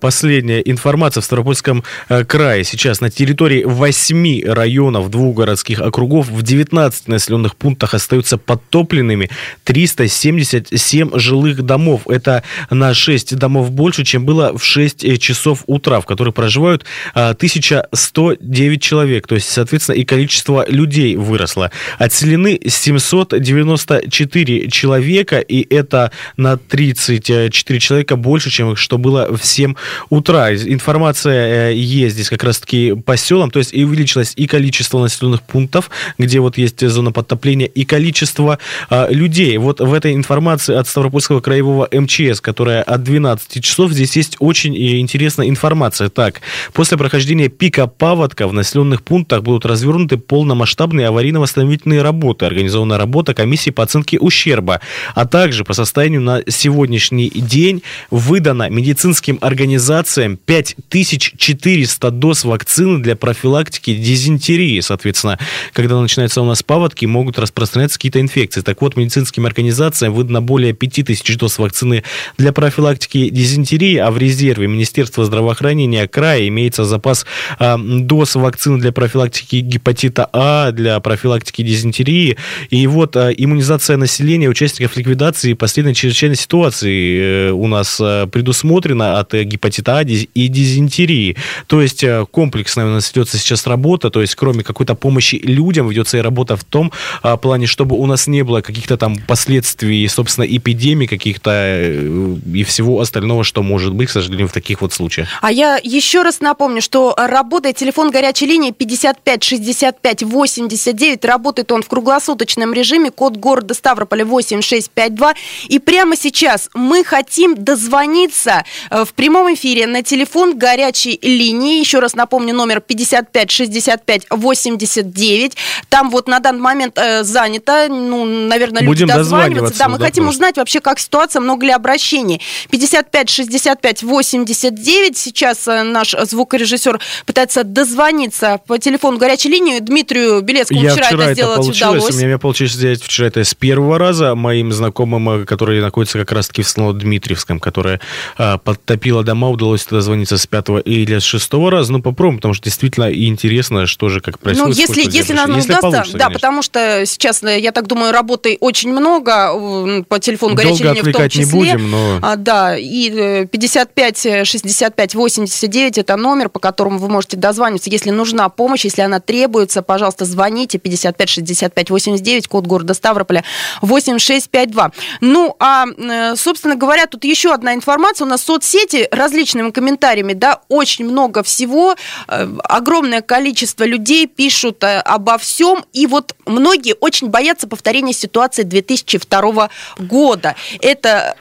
последняя 0.00 0.60
информация 0.60 1.20
в 1.20 1.24
Ставропольском 1.24 1.84
э, 2.08 2.24
крае. 2.24 2.64
Сейчас 2.64 3.00
на 3.00 3.10
территории 3.10 3.64
8 3.64 4.44
районов 4.46 5.10
двух 5.10 5.36
городских 5.36 5.80
округов 5.80 6.28
в 6.28 6.42
19 6.42 7.08
населенных 7.08 7.56
пунктах 7.56 7.94
остаются 7.94 8.38
подтопленными 8.38 9.30
377 9.64 11.18
жилых 11.18 11.62
домов. 11.62 12.02
Это 12.08 12.42
на 12.70 12.94
6 12.94 13.36
домов 13.36 13.70
больше, 13.70 14.04
чем 14.04 14.24
было 14.24 14.56
в 14.56 14.64
6 14.64 15.04
э, 15.04 15.16
часов 15.16 15.64
утра, 15.66 16.00
в 16.00 16.06
которых 16.06 16.34
проживают 16.34 16.84
1109 17.14 18.78
а, 18.78 18.80
человек. 18.80 19.26
То 19.26 19.34
есть, 19.34 19.48
соответственно, 19.48 19.96
и 19.96 20.04
количество 20.04 20.64
людей 20.68 21.16
выросло. 21.16 21.70
Отселены 21.98 22.60
794 22.66 24.70
человека, 24.70 25.38
и 25.38 25.74
это 25.74 26.10
на 26.36 26.56
34 26.56 27.80
человека 27.80 28.16
больше, 28.16 28.50
чем 28.50 28.76
что 28.76 28.98
было 28.98 29.33
в 29.36 29.44
7 29.44 29.74
утра. 30.10 30.54
Информация 30.54 31.70
э, 31.70 31.74
есть 31.74 32.14
здесь 32.14 32.28
как 32.28 32.44
раз-таки 32.44 32.94
по 32.94 33.16
селам, 33.16 33.50
то 33.50 33.58
есть 33.58 33.72
и 33.72 33.84
увеличилось 33.84 34.32
и 34.36 34.46
количество 34.46 35.00
населенных 35.00 35.42
пунктов, 35.42 35.90
где 36.18 36.40
вот 36.40 36.58
есть 36.58 36.86
зона 36.88 37.12
подтопления, 37.12 37.66
и 37.66 37.84
количество 37.84 38.58
а, 38.88 39.08
людей. 39.10 39.56
Вот 39.58 39.80
в 39.80 39.92
этой 39.92 40.14
информации 40.14 40.74
от 40.74 40.88
Ставропольского 40.88 41.40
краевого 41.40 41.88
МЧС, 41.90 42.40
которая 42.40 42.82
от 42.82 43.02
12 43.02 43.62
часов, 43.62 43.92
здесь 43.92 44.16
есть 44.16 44.36
очень 44.38 44.76
интересная 44.76 45.48
информация. 45.48 46.08
Так, 46.08 46.40
после 46.72 46.96
прохождения 46.98 47.48
пика 47.48 47.86
паводка 47.86 48.46
в 48.48 48.52
населенных 48.52 49.02
пунктах 49.02 49.42
будут 49.42 49.66
развернуты 49.66 50.16
полномасштабные 50.16 51.08
аварийно-восстановительные 51.08 52.02
работы, 52.02 52.46
организована 52.46 52.98
работа 52.98 53.34
комиссии 53.34 53.70
по 53.70 53.82
оценке 53.82 54.18
ущерба, 54.18 54.80
а 55.14 55.26
также 55.26 55.64
по 55.64 55.72
состоянию 55.72 56.20
на 56.20 56.42
сегодняшний 56.48 57.30
день 57.30 57.82
выдано 58.10 58.68
медицинским 58.70 59.23
медицинским 59.24 59.38
организациям 59.40 60.36
5400 60.36 62.10
доз 62.10 62.44
вакцины 62.44 63.02
для 63.02 63.16
профилактики 63.16 63.94
дизентерии. 63.94 64.80
Соответственно, 64.80 65.38
когда 65.72 66.00
начинаются 66.00 66.42
у 66.42 66.44
нас 66.44 66.62
паводки, 66.62 67.06
могут 67.06 67.38
распространяться 67.38 67.98
какие-то 67.98 68.20
инфекции. 68.20 68.60
Так 68.60 68.82
вот, 68.82 68.96
медицинским 68.96 69.46
организациям 69.46 70.12
выдано 70.12 70.42
более 70.42 70.72
5000 70.72 71.36
доз 71.36 71.58
вакцины 71.58 72.02
для 72.38 72.52
профилактики 72.52 73.30
дизентерии, 73.30 73.96
а 73.96 74.10
в 74.10 74.18
резерве 74.18 74.66
Министерства 74.66 75.24
здравоохранения 75.24 76.06
края 76.06 76.46
имеется 76.48 76.84
запас 76.84 77.24
э, 77.58 77.76
доз 77.78 78.34
вакцины 78.34 78.78
для 78.78 78.92
профилактики 78.92 79.56
гепатита 79.56 80.28
А, 80.32 80.70
для 80.72 81.00
профилактики 81.00 81.62
дизентерии. 81.62 82.36
И 82.70 82.86
вот 82.86 83.16
э, 83.16 83.34
иммунизация 83.36 83.96
населения, 83.96 84.48
участников 84.48 84.96
ликвидации 84.96 85.54
последней 85.54 85.94
чрезвычайной 85.94 86.36
ситуации 86.36 87.48
э, 87.48 87.50
у 87.52 87.66
нас 87.66 87.98
э, 88.00 88.26
предусмотрена 88.26 89.13
от 89.18 89.32
гепатита 89.34 89.98
А 89.98 90.02
и 90.02 90.48
дизентерии. 90.48 91.36
То 91.66 91.80
есть 91.80 92.04
э, 92.04 92.26
комплексная 92.30 92.86
у 92.86 92.90
нас 92.90 93.10
ведется 93.14 93.38
сейчас 93.38 93.66
работа, 93.66 94.10
то 94.10 94.20
есть 94.20 94.34
кроме 94.34 94.62
какой-то 94.62 94.94
помощи 94.94 95.36
людям 95.36 95.88
ведется 95.88 96.18
и 96.18 96.20
работа 96.20 96.56
в 96.56 96.64
том 96.64 96.92
а, 97.22 97.36
плане, 97.36 97.66
чтобы 97.66 97.96
у 97.96 98.06
нас 98.06 98.26
не 98.26 98.42
было 98.42 98.60
каких-то 98.60 98.96
там 98.96 99.16
последствий, 99.16 100.06
собственно, 100.08 100.44
эпидемий 100.44 101.06
каких-то 101.06 101.50
э, 101.52 102.36
и 102.52 102.64
всего 102.64 103.00
остального, 103.00 103.44
что 103.44 103.62
может 103.62 103.94
быть, 103.94 104.08
к 104.08 104.12
сожалению, 104.12 104.48
в 104.48 104.52
таких 104.52 104.80
вот 104.80 104.92
случаях. 104.92 105.28
А 105.40 105.50
я 105.50 105.78
еще 105.82 106.22
раз 106.22 106.40
напомню, 106.40 106.82
что 106.82 107.14
работает 107.16 107.76
телефон 107.76 108.10
горячей 108.10 108.46
линии 108.46 108.70
55 108.70 109.42
65 109.42 110.22
89, 110.22 111.24
работает 111.24 111.72
он 111.72 111.82
в 111.82 111.88
круглосуточном 111.88 112.72
режиме, 112.74 113.10
код 113.10 113.36
города 113.36 113.74
Ставрополя 113.74 114.24
8652, 114.24 115.34
и 115.68 115.78
прямо 115.78 116.16
сейчас 116.16 116.68
мы 116.74 117.04
хотим 117.04 117.54
дозвониться 117.56 118.64
э, 118.90 119.03
в 119.04 119.14
прямом 119.14 119.52
эфире 119.54 119.86
на 119.86 120.02
телефон 120.02 120.58
горячей 120.58 121.18
линии. 121.22 121.80
Еще 121.80 121.98
раз 121.98 122.14
напомню, 122.14 122.54
номер 122.54 122.80
55 122.80 123.50
65 123.50 124.26
89. 124.30 125.56
Там 125.88 126.10
вот 126.10 126.28
на 126.28 126.40
данный 126.40 126.60
момент 126.60 126.98
э, 126.98 127.24
занято. 127.24 127.86
Ну, 127.88 128.24
наверное, 128.24 128.82
люди 128.82 129.04
Будем 129.04 129.08
дозваниваться. 129.08 129.78
Да, 129.78 129.88
мы 129.88 129.98
да, 129.98 130.06
хотим 130.06 130.24
просто. 130.24 130.38
узнать 130.38 130.56
вообще, 130.56 130.80
как 130.80 130.98
ситуация, 130.98 131.40
много 131.40 131.66
ли 131.66 131.72
обращений. 131.72 132.40
55 132.70 133.30
65 133.30 134.02
89. 134.02 135.16
Сейчас 135.16 135.66
э, 135.68 135.82
наш 135.82 136.14
звукорежиссер 136.18 137.00
пытается 137.26 137.64
дозвониться 137.64 138.60
по 138.66 138.78
телефону 138.78 139.18
горячей 139.18 139.48
линии. 139.48 139.78
Дмитрию 139.80 140.40
Белецкому 140.42 140.80
Я 140.82 140.92
вчера, 140.92 141.06
вчера 141.06 141.24
это 141.24 141.34
сделать 141.34 141.56
получилось. 141.56 141.96
удалось. 141.96 142.22
У 142.22 142.26
меня 142.26 142.38
получилось 142.38 142.72
сделать 142.72 143.02
вчера 143.02 143.28
это 143.28 143.44
с 143.44 143.54
первого 143.54 143.98
раза. 143.98 144.34
Моим 144.34 144.72
знакомым, 144.72 145.28
э, 145.30 145.44
которые 145.44 145.82
находятся 145.82 146.18
как 146.18 146.32
раз-таки 146.32 146.62
в 146.62 146.92
Дмитриевском, 146.92 147.60
которые 147.60 148.00
э, 148.38 148.58
под 148.58 148.80
затопило 148.94 149.22
дома, 149.24 149.50
удалось 149.50 149.86
дозвониться 149.86 150.38
с 150.38 150.46
пятого 150.46 150.78
или 150.78 151.18
с 151.18 151.22
шестого 151.22 151.70
раза. 151.70 151.92
Ну, 151.92 152.02
попробуем, 152.02 152.38
потому 152.38 152.54
что 152.54 152.64
действительно 152.64 153.12
интересно, 153.12 153.86
что 153.86 154.08
же, 154.08 154.20
как 154.20 154.38
происходит. 154.38 154.76
Ну, 154.76 154.80
если, 154.80 155.16
если 155.16 155.32
нам 155.32 155.56
если 155.56 155.74
удастся, 155.74 156.16
да, 156.16 156.30
потому 156.30 156.62
что 156.62 157.04
сейчас, 157.06 157.42
я 157.42 157.72
так 157.72 157.86
думаю, 157.86 158.12
работы 158.12 158.56
очень 158.60 158.92
много 158.92 160.02
по 160.04 160.18
телефону 160.18 160.54
горячей 160.54 160.84
линии 160.84 161.00
в 161.00 161.12
том 161.12 161.28
числе. 161.28 161.44
не 161.44 161.50
будем, 161.50 161.90
но... 161.90 162.18
А, 162.22 162.36
да, 162.36 162.76
и 162.76 163.46
55 163.46 164.46
65 164.46 165.14
89 165.14 165.98
это 165.98 166.16
номер, 166.16 166.48
по 166.48 166.60
которому 166.60 166.98
вы 166.98 167.08
можете 167.08 167.36
дозвониться. 167.36 167.90
Если 167.90 168.10
нужна 168.10 168.48
помощь, 168.48 168.84
если 168.84 169.02
она 169.02 169.20
требуется, 169.20 169.82
пожалуйста, 169.82 170.24
звоните 170.24 170.78
55 170.78 171.28
65 171.28 171.90
89, 171.90 172.48
код 172.48 172.66
города 172.66 172.94
Ставрополя 172.94 173.44
8652. 173.82 174.92
Ну, 175.20 175.56
а, 175.58 175.86
э, 175.86 176.36
собственно 176.36 176.76
говоря, 176.76 177.06
тут 177.06 177.24
еще 177.24 177.52
одна 177.52 177.74
информация. 177.74 178.26
У 178.26 178.28
нас 178.28 178.42
соцсети 178.42 178.83
различными 179.10 179.70
комментариями, 179.70 180.32
да, 180.32 180.60
очень 180.68 181.04
много 181.04 181.42
всего. 181.42 181.94
Э, 182.28 182.48
огромное 182.64 183.22
количество 183.22 183.84
людей 183.84 184.26
пишут 184.26 184.84
э, 184.84 185.00
обо 185.00 185.38
всем. 185.38 185.84
И 185.92 186.06
вот 186.06 186.34
многие 186.46 186.94
очень 187.00 187.28
боятся 187.28 187.68
повторения 187.68 188.12
ситуации 188.12 188.62
2002 188.62 189.70
года. 189.98 190.54
Это 190.80 191.36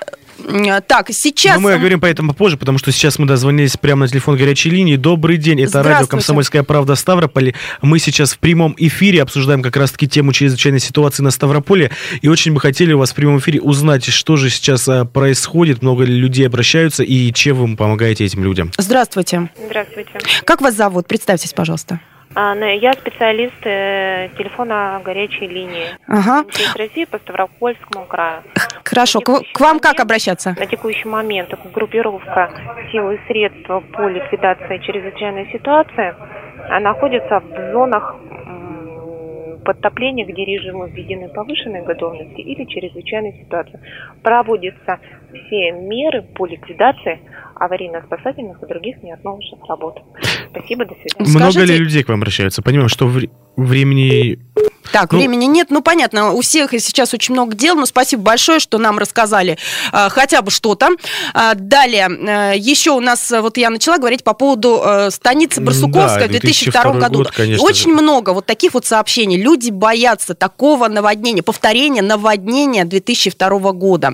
так, 0.88 1.10
сейчас... 1.12 1.56
Но 1.56 1.62
мы 1.62 1.78
говорим 1.78 2.00
по 2.00 2.06
этому 2.06 2.34
позже, 2.34 2.58
потому 2.58 2.78
что 2.78 2.92
сейчас 2.92 3.20
мы 3.20 3.26
дозвонились 3.26 3.78
прямо 3.78 4.02
на 4.02 4.08
телефон 4.08 4.38
горячей 4.38 4.70
линии. 4.70 4.96
Добрый 4.96 5.38
день, 5.38 5.62
это 5.62 5.84
радио 5.84 6.08
«Комсомольская 6.08 6.64
правда» 6.64 6.96
Ставрополь. 6.96 7.54
Мы 7.82 8.00
сейчас 8.00 8.34
в 8.34 8.40
прямом 8.40 8.76
эфире 8.78 9.22
обсуждаем 9.22 9.62
как 9.62 9.76
раз-таки 9.78 10.08
тему 10.08 10.34
чрезвычайной 10.34 10.80
ситуации 10.80 11.24
на 11.24 11.32
Ставрополе. 11.32 11.92
И 12.22 12.28
очень 12.28 12.54
бы 12.54 12.60
хотели 12.60 12.94
у 12.94 13.00
вас 13.00 13.12
в 13.12 13.16
прямом 13.16 13.40
эфире 13.40 13.62
узнать, 13.62 14.06
что 14.06 14.36
же 14.36 14.50
сейчас 14.50 14.88
а, 14.88 15.06
происходит, 15.06 15.82
много 15.82 16.04
ли 16.04 16.14
людей 16.14 16.46
обращаются 16.48 17.04
и 17.04 17.32
чем 17.34 17.58
вы 17.58 17.76
помогаете 17.76 18.26
этим 18.26 18.44
людям. 18.44 18.72
Здравствуйте. 18.78 19.50
Здравствуйте. 19.66 20.20
Как 20.46 20.62
вас 20.62 20.76
зовут? 20.76 21.08
Представьтесь, 21.08 21.54
пожалуйста. 21.54 22.00
А, 22.36 22.56
ну, 22.56 22.66
я 22.66 22.94
специалист 22.94 23.54
э, 23.64 24.30
телефона 24.38 25.02
горячей 25.04 25.48
линии. 25.48 25.88
Ага. 26.08 26.46
Из 26.50 26.76
России 26.76 27.06
по 27.06 27.20
Ставропольскому 27.20 28.06
краю. 28.06 28.42
Хорошо. 28.84 29.20
К, 29.22 29.42
к 29.54 29.60
вам 29.60 29.80
как 29.80 30.00
обращаться? 30.00 30.56
На 30.58 30.66
текущий 30.66 31.08
момент 31.08 31.50
группировка 31.74 32.50
сил 32.92 33.12
и 33.12 33.20
средств 33.28 33.68
по 33.68 34.08
ликвидации 34.08 34.78
чрезвычайной 34.80 35.52
ситуации 35.52 36.16
находится 36.80 37.40
в 37.40 37.72
зонах 37.72 38.16
подтопления, 39.64 40.26
где 40.26 40.46
режимы 40.46 40.90
введены 40.90 41.30
повышенной 41.30 41.84
готовности 41.84 42.42
или 42.42 42.66
чрезвычайной 42.66 43.44
ситуации. 43.44 43.80
Проводятся 44.22 45.00
все 45.30 45.72
меры 45.72 46.22
по 46.22 46.46
ликвидации 46.46 47.20
аварийно-спасательных 47.56 48.62
и 48.64 48.68
других 48.68 49.02
неотложных 49.04 49.60
работ. 49.68 50.02
Спасибо, 50.52 50.86
до 50.86 50.94
свидания. 50.96 51.30
Много 51.30 51.52
Скажите... 51.52 51.74
ли 51.74 51.80
людей 51.80 52.04
к 52.04 52.10
вам 52.10 52.20
обращаются? 52.20 52.62
Понимаем, 52.62 52.90
что 52.90 53.10
времени 53.56 54.40
так, 54.94 55.12
ну, 55.12 55.18
времени 55.18 55.46
нет. 55.46 55.72
Ну, 55.72 55.82
понятно, 55.82 56.34
у 56.34 56.42
всех 56.42 56.70
сейчас 56.72 57.16
очень 57.16 57.34
много 57.34 57.56
дел, 57.56 57.76
но 57.76 57.88
спасибо 57.88 58.22
большое, 58.22 58.60
что 58.60 58.78
нам 58.78 59.00
рассказали 59.00 59.58
а, 59.92 60.08
хотя 60.10 60.44
бы 60.44 60.52
что-то. 60.52 60.90
А, 61.34 61.56
далее, 61.56 62.08
а, 62.08 62.54
еще 62.54 62.92
у 62.92 63.00
нас, 63.00 63.32
вот 63.32 63.58
я 63.58 63.72
начала 63.72 63.98
говорить 63.98 64.24
по 64.24 64.36
поводу 64.36 64.82
а, 64.84 65.10
станицы 65.10 65.62
Барсуковская 65.62 66.28
да, 66.28 66.38
в 66.38 66.42
2002 66.42 66.94
году. 66.94 67.18
Год, 67.20 67.32
конечно 67.32 67.66
очень 67.66 67.90
же. 67.90 68.02
много 68.02 68.34
вот 68.34 68.46
таких 68.46 68.76
вот 68.76 68.86
сообщений. 68.86 69.42
Люди 69.42 69.72
боятся 69.72 70.36
такого 70.36 70.88
наводнения, 70.88 71.42
повторения 71.42 72.04
наводнения 72.04 72.86
2002 72.86 73.72
года. 73.72 74.14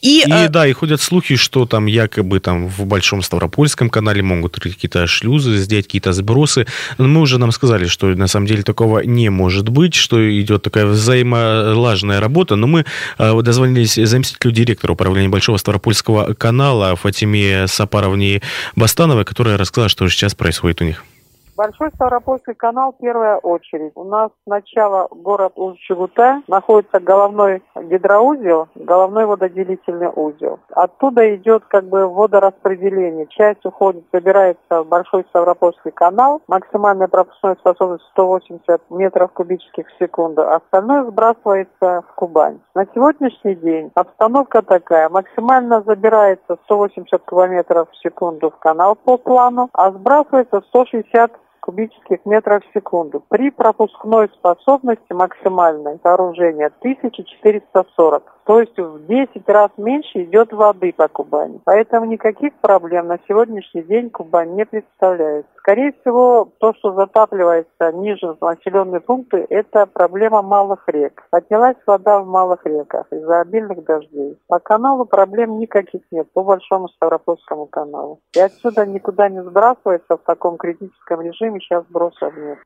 И, 0.00 0.20
и 0.20 0.30
а... 0.30 0.48
да, 0.48 0.68
и 0.68 0.72
ходят 0.72 1.00
слухи, 1.00 1.34
что 1.34 1.66
там 1.66 1.86
якобы 1.86 2.38
там 2.38 2.68
в 2.68 2.86
Большом 2.86 3.22
Ставропольском 3.22 3.90
канале 3.90 4.22
могут 4.22 4.60
какие-то 4.60 5.08
шлюзы 5.08 5.56
сделать, 5.56 5.86
какие-то 5.86 6.12
сбросы. 6.12 6.68
Но 6.98 7.08
мы 7.08 7.22
уже 7.22 7.38
нам 7.38 7.50
сказали, 7.50 7.86
что 7.86 8.06
на 8.06 8.28
самом 8.28 8.46
деле 8.46 8.62
такого 8.62 9.00
не 9.00 9.28
может 9.28 9.68
быть, 9.68 9.94
что 9.94 10.11
идет 10.16 10.62
такая 10.62 10.86
взаимолажная 10.86 12.20
работа, 12.20 12.56
но 12.56 12.66
мы 12.66 12.84
э, 13.18 13.42
дозвонились 13.42 13.94
заместителю 13.94 14.52
директора 14.52 14.92
управления 14.92 15.28
Большого 15.28 15.56
Ставропольского 15.56 16.34
канала 16.34 16.96
Фатиме 16.96 17.66
Сапаровне 17.66 18.42
Бастановой, 18.76 19.24
которая 19.24 19.56
рассказала, 19.56 19.88
что 19.88 20.08
сейчас 20.08 20.34
происходит 20.34 20.80
у 20.80 20.84
них. 20.84 21.04
Большой 21.54 21.90
Ставропольский 21.94 22.54
канал, 22.54 22.94
первая 22.98 23.36
очередь. 23.36 23.92
У 23.94 24.04
нас 24.04 24.30
сначала 24.46 25.06
город 25.10 25.52
Усть-Чугута, 25.56 26.42
находится 26.48 26.98
головной 26.98 27.62
гидроузел, 27.76 28.68
головной 28.74 29.26
вододелительный 29.26 30.08
узел. 30.14 30.60
Оттуда 30.70 31.34
идет 31.36 31.64
как 31.66 31.84
бы 31.84 32.08
водораспределение. 32.08 33.26
Часть 33.26 33.66
уходит, 33.66 34.04
собирается 34.10 34.82
в 34.82 34.86
Большой 34.86 35.24
Ставропольский 35.28 35.90
канал, 35.90 36.40
максимальная 36.48 37.08
пропускная 37.08 37.56
способность 37.56 38.04
180 38.12 38.90
метров 38.90 39.32
кубических 39.32 39.86
в 39.88 39.98
секунду, 39.98 40.48
остальное 40.48 41.04
сбрасывается 41.04 42.02
в 42.08 42.14
Кубань. 42.14 42.60
На 42.74 42.86
сегодняшний 42.94 43.56
день 43.56 43.90
обстановка 43.94 44.62
такая. 44.62 45.10
Максимально 45.10 45.82
забирается 45.82 46.56
180 46.64 47.22
километров 47.28 47.90
в 47.90 47.96
секунду 47.98 48.50
в 48.50 48.56
канал 48.56 48.96
по 48.96 49.18
плану, 49.18 49.68
а 49.74 49.90
сбрасывается 49.90 50.62
160 50.68 51.30
кубических 51.62 52.18
метров 52.26 52.62
в 52.64 52.78
секунду. 52.78 53.24
При 53.28 53.50
пропускной 53.50 54.28
способности 54.28 55.12
максимальной 55.12 55.98
сооружения 56.02 56.66
1440. 56.66 58.41
То 58.44 58.60
есть 58.60 58.76
в 58.76 59.06
10 59.06 59.48
раз 59.48 59.70
меньше 59.76 60.24
идет 60.24 60.52
воды 60.52 60.92
по 60.92 61.08
Кубани. 61.08 61.60
Поэтому 61.64 62.06
никаких 62.06 62.54
проблем 62.60 63.06
на 63.06 63.18
сегодняшний 63.28 63.82
день 63.82 64.10
Кубань 64.10 64.54
не 64.54 64.64
представляет. 64.64 65.46
Скорее 65.58 65.92
всего, 66.00 66.48
то, 66.58 66.74
что 66.74 66.92
затапливается 66.94 67.92
ниже 67.92 68.36
населенные 68.40 69.00
пункты, 69.00 69.46
это 69.48 69.86
проблема 69.86 70.42
малых 70.42 70.88
рек. 70.88 71.22
Поднялась 71.30 71.76
вода 71.86 72.20
в 72.20 72.26
малых 72.26 72.66
реках 72.66 73.06
из-за 73.12 73.40
обильных 73.40 73.84
дождей. 73.84 74.36
По 74.48 74.58
каналу 74.58 75.04
проблем 75.04 75.58
никаких 75.58 76.02
нет, 76.10 76.26
по 76.32 76.42
Большому 76.42 76.88
Ставропольскому 76.88 77.66
каналу. 77.66 78.18
И 78.34 78.40
отсюда 78.40 78.86
никуда 78.86 79.28
не 79.28 79.42
сбрасывается 79.42 80.16
в 80.16 80.22
таком 80.22 80.56
критическом 80.56 81.20
режиме, 81.20 81.60
сейчас 81.60 81.84
сбросов 81.88 82.36
нет. 82.36 82.58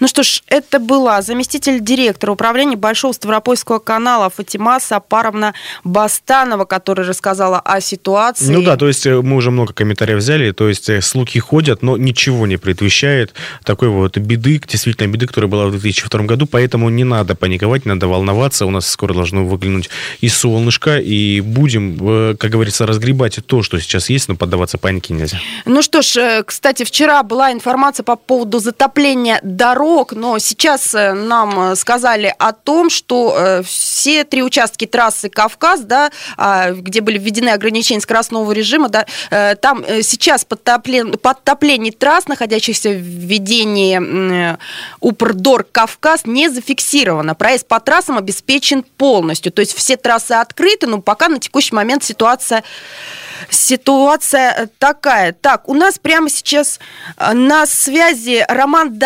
Ну 0.00 0.08
что 0.08 0.22
ж, 0.22 0.42
это 0.46 0.78
была 0.78 1.22
заместитель 1.22 1.80
директора 1.80 2.32
управления 2.32 2.76
Большого 2.76 3.12
Ставропольского 3.12 3.78
канала 3.78 4.30
Фатима 4.30 4.80
Сапаровна 4.80 5.54
Бастанова, 5.84 6.64
которая 6.64 7.06
рассказала 7.06 7.60
о 7.60 7.80
ситуации. 7.80 8.52
Ну 8.52 8.62
да, 8.62 8.76
то 8.76 8.88
есть 8.88 9.06
э, 9.06 9.20
мы 9.20 9.36
уже 9.36 9.50
много 9.50 9.72
комментариев 9.72 10.18
взяли, 10.18 10.52
то 10.52 10.68
есть 10.68 10.88
э, 10.88 11.00
слухи 11.00 11.40
ходят, 11.40 11.82
но 11.82 11.96
ничего 11.96 12.46
не 12.46 12.56
предвещает 12.56 13.34
такой 13.64 13.88
вот 13.88 14.16
беды, 14.18 14.60
действительно 14.66 15.10
беды, 15.10 15.26
которая 15.26 15.50
была 15.50 15.66
в 15.66 15.70
2002 15.72 16.24
году, 16.24 16.46
поэтому 16.46 16.88
не 16.88 17.04
надо 17.04 17.34
паниковать, 17.34 17.84
не 17.84 17.92
надо 17.92 18.08
волноваться, 18.08 18.66
у 18.66 18.70
нас 18.70 18.88
скоро 18.88 19.14
должно 19.14 19.44
выглянуть 19.44 19.90
из 20.20 20.36
солнышко, 20.36 20.98
и 20.98 21.40
будем, 21.40 21.98
э, 22.00 22.34
как 22.38 22.50
говорится, 22.50 22.86
разгребать 22.86 23.38
то, 23.46 23.62
что 23.62 23.78
сейчас 23.80 24.10
есть, 24.10 24.28
но 24.28 24.36
поддаваться 24.36 24.78
панике 24.78 25.14
нельзя. 25.14 25.38
Ну 25.64 25.82
что 25.82 26.02
ж, 26.02 26.42
кстати, 26.44 26.84
вчера 26.84 27.22
была 27.22 27.52
информация 27.52 28.04
по 28.04 28.16
поводу 28.16 28.58
затопления 28.58 29.40
дорог, 29.58 30.12
но 30.12 30.38
сейчас 30.38 30.94
э, 30.94 31.12
нам 31.12 31.72
э, 31.72 31.76
сказали 31.76 32.32
о 32.38 32.52
том, 32.52 32.88
что 32.88 33.34
э, 33.36 33.62
все 33.64 34.24
три 34.24 34.42
участки 34.42 34.86
трассы 34.86 35.28
Кавказ, 35.28 35.80
да, 35.80 36.10
а, 36.36 36.70
где 36.70 37.00
были 37.00 37.18
введены 37.18 37.50
ограничения 37.50 38.00
скоростного 38.00 38.52
режима, 38.52 38.88
да, 38.88 39.06
там 39.56 39.84
сейчас 40.02 40.44
подтопление, 40.44 41.18
подтопление 41.18 41.92
трасс, 41.92 42.28
находящихся 42.28 42.90
в 42.90 43.02
ведении 43.02 44.56
Упрдор 45.00 45.64
Кавказ, 45.64 46.22
не 46.24 46.48
зафиксировано. 46.48 47.34
Проезд 47.34 47.66
по 47.66 47.80
трассам 47.80 48.16
обеспечен 48.16 48.84
полностью. 48.96 49.50
То 49.50 49.60
есть 49.60 49.74
все 49.74 49.96
трассы 49.96 50.32
открыты, 50.32 50.86
но 50.86 51.00
пока 51.00 51.28
на 51.28 51.40
текущий 51.40 51.74
момент 51.74 52.04
ситуация 52.04 52.62
Ситуация 53.50 54.68
такая. 54.78 55.32
Так, 55.32 55.68
у 55.68 55.74
нас 55.74 55.98
прямо 55.98 56.28
сейчас 56.28 56.80
на 57.16 57.66
связи 57.66 58.44
Роман 58.48 58.98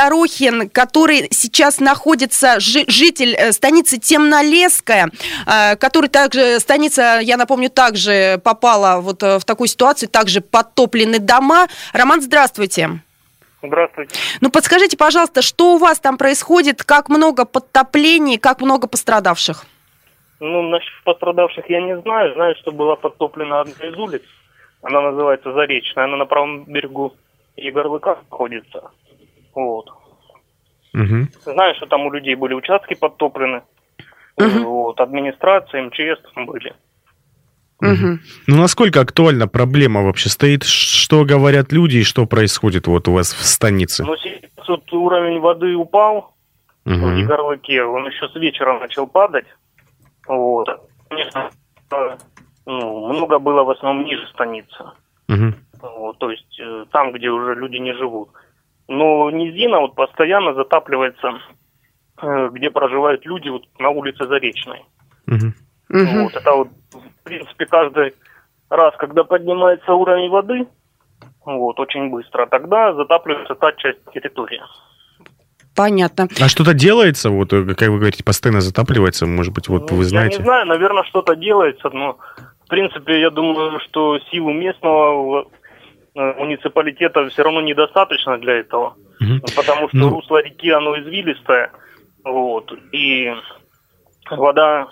Дорохин, 0.42 0.70
который 0.70 1.28
сейчас 1.30 1.80
находится, 1.80 2.58
житель 2.58 3.34
э, 3.34 3.52
станицы 3.52 3.98
Темнолесская, 3.98 5.10
э, 5.46 5.76
который 5.76 6.08
также, 6.08 6.58
станица, 6.60 7.20
я 7.20 7.36
напомню, 7.36 7.70
также 7.70 8.40
попала 8.42 9.00
вот 9.00 9.22
в 9.22 9.44
такую 9.44 9.68
ситуацию, 9.68 10.08
также 10.08 10.40
подтоплены 10.40 11.18
дома. 11.18 11.66
Роман, 11.92 12.20
здравствуйте. 12.20 13.00
Здравствуйте. 13.62 14.18
Ну, 14.40 14.50
подскажите, 14.50 14.96
пожалуйста, 14.96 15.40
что 15.40 15.74
у 15.74 15.78
вас 15.78 16.00
там 16.00 16.18
происходит, 16.18 16.82
как 16.82 17.08
много 17.08 17.44
подтоплений, 17.44 18.38
как 18.38 18.60
много 18.60 18.88
пострадавших? 18.88 19.64
Ну, 20.40 20.62
насчет 20.62 21.04
пострадавших 21.04 21.70
я 21.70 21.80
не 21.80 22.00
знаю. 22.00 22.34
Знаю, 22.34 22.56
что 22.56 22.72
была 22.72 22.96
подтоплена 22.96 23.60
одна 23.60 23.86
из 23.86 23.96
улиц. 23.96 24.22
Она 24.82 25.00
называется 25.00 25.52
Заречная. 25.52 26.06
Она 26.06 26.16
на 26.16 26.26
правом 26.26 26.64
берегу 26.64 27.12
Егорлыка 27.56 28.18
находится. 28.28 28.90
Вот. 29.54 30.01
Угу. 30.94 31.52
Знаю, 31.52 31.74
что 31.76 31.86
там 31.86 32.06
у 32.06 32.12
людей 32.12 32.34
были 32.34 32.54
участки 32.54 32.94
подтоплены. 32.94 33.62
Угу. 34.36 34.64
Вот, 34.64 35.00
администрация, 35.00 35.82
МЧС 35.82 36.20
там 36.34 36.46
были. 36.46 36.74
Угу. 37.80 38.18
Ну, 38.46 38.56
насколько 38.56 39.00
актуальна 39.00 39.48
проблема 39.48 40.02
вообще 40.02 40.28
стоит? 40.28 40.62
Что 40.62 41.24
говорят 41.24 41.72
люди 41.72 41.98
и 41.98 42.04
что 42.04 42.26
происходит 42.26 42.86
вот 42.86 43.08
у 43.08 43.12
вас 43.12 43.32
в 43.32 43.44
станице? 43.44 44.04
Ну, 44.04 44.16
сейчас 44.16 44.68
вот 44.68 44.92
уровень 44.92 45.40
воды 45.40 45.74
упал 45.74 46.32
Угу. 46.84 46.94
в 46.94 47.16
Егорлыке, 47.16 47.84
он 47.84 48.06
еще 48.06 48.28
с 48.28 48.34
вечера 48.34 48.78
начал 48.78 49.06
падать. 49.06 49.46
Вот. 50.26 50.68
Конечно, 51.08 51.50
ну, 52.66 53.12
много 53.12 53.38
было 53.38 53.62
в 53.62 53.70
основном 53.70 54.04
ниже 54.04 54.26
станицы. 54.28 54.84
Угу. 55.28 55.54
Вот, 55.80 56.18
то 56.18 56.30
есть 56.30 56.60
э, 56.60 56.84
там, 56.90 57.12
где 57.12 57.28
уже 57.28 57.54
люди 57.54 57.76
не 57.76 57.92
живут. 57.94 58.30
Но 58.92 59.30
низина 59.30 59.80
вот 59.80 59.94
постоянно 59.94 60.52
затапливается, 60.52 61.32
э, 62.20 62.48
где 62.52 62.70
проживают 62.70 63.24
люди 63.24 63.48
вот 63.48 63.62
на 63.78 63.88
улице 63.88 64.26
Заречной. 64.26 64.84
Угу. 65.26 65.52
Мгм. 65.88 66.24
Вот, 66.24 66.34
это 66.36 66.52
вот, 66.52 66.68
в 66.92 67.24
принципе, 67.24 67.64
каждый 67.66 68.12
раз, 68.68 68.94
когда 68.98 69.24
поднимается 69.24 69.94
уровень 69.94 70.28
воды, 70.28 70.66
вот, 71.44 71.80
очень 71.80 72.10
быстро, 72.10 72.46
тогда 72.46 72.92
затапливается 72.94 73.54
та 73.54 73.72
часть 73.72 73.98
территории. 74.12 74.60
Понятно. 75.74 76.28
А 76.38 76.48
что-то 76.48 76.74
делается? 76.74 77.30
Вот, 77.30 77.50
э, 77.54 77.64
как 77.74 77.88
вы 77.88 77.96
говорите, 77.98 78.22
постоянно 78.22 78.60
затапливается. 78.60 79.26
Может 79.26 79.54
быть, 79.54 79.68
вот 79.68 79.90
Ну, 79.90 79.96
вы 79.96 80.02
Я 80.02 80.08
знаете. 80.10 80.38
не 80.38 80.44
знаю, 80.44 80.66
наверное, 80.66 81.04
что-то 81.04 81.34
делается, 81.34 81.88
но, 81.90 82.18
в 82.66 82.68
принципе, 82.68 83.20
я 83.22 83.30
думаю, 83.30 83.80
что 83.80 84.18
силу 84.30 84.52
местного 84.52 85.46
муниципалитета 86.14 87.28
все 87.30 87.42
равно 87.42 87.60
недостаточно 87.62 88.38
для 88.38 88.54
этого. 88.60 88.94
Мгм. 89.20 89.40
Потому 89.56 89.88
что 89.88 89.96
Ну. 89.96 90.10
русло 90.10 90.42
реки, 90.42 90.70
оно 90.70 90.98
извилистое, 91.00 91.70
вот, 92.24 92.72
и 92.92 93.32
вода, 94.30 94.88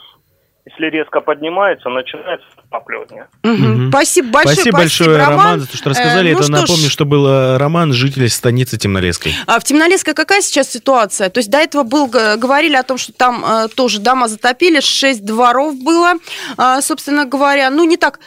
если 0.66 0.86
резко 0.86 1.20
поднимается, 1.20 1.88
начинается 1.88 2.46
затапливание. 2.56 3.28
Мгм. 3.42 3.70
Мгм. 3.72 3.88
Спасибо 3.90 4.30
большое. 4.30 4.54
Спасибо 4.54 4.78
большое, 4.78 5.16
Роман, 5.18 5.60
за 5.60 5.70
то, 5.70 5.76
что 5.76 5.90
рассказали. 5.90 6.30
Э, 6.30 6.32
ну 6.32 6.38
Это 6.38 6.46
что 6.46 6.56
ж, 6.56 6.60
напомню, 6.60 6.90
что 6.90 7.04
был 7.04 7.26
э, 7.26 7.56
Роман, 7.58 7.92
житель 7.92 8.28
станицы 8.28 8.78
Темнолесской. 8.78 9.32
А 9.46 9.58
в 9.58 9.64
Темнолесской 9.64 10.14
какая 10.14 10.40
сейчас 10.42 10.70
ситуация? 10.70 11.28
То 11.30 11.38
есть 11.38 11.50
до 11.50 11.58
этого 11.58 11.82
был, 11.82 12.06
говорили 12.06 12.76
о 12.76 12.82
том, 12.82 12.98
что 12.98 13.12
там 13.12 13.44
э, 13.44 13.68
тоже 13.68 14.00
дома 14.00 14.28
затопили, 14.28 14.80
шесть 14.80 15.24
дворов 15.24 15.74
было, 15.82 16.14
а, 16.56 16.80
собственно 16.82 17.24
говоря. 17.26 17.70
Ну, 17.70 17.84
не 17.84 17.96
так... 17.96 18.20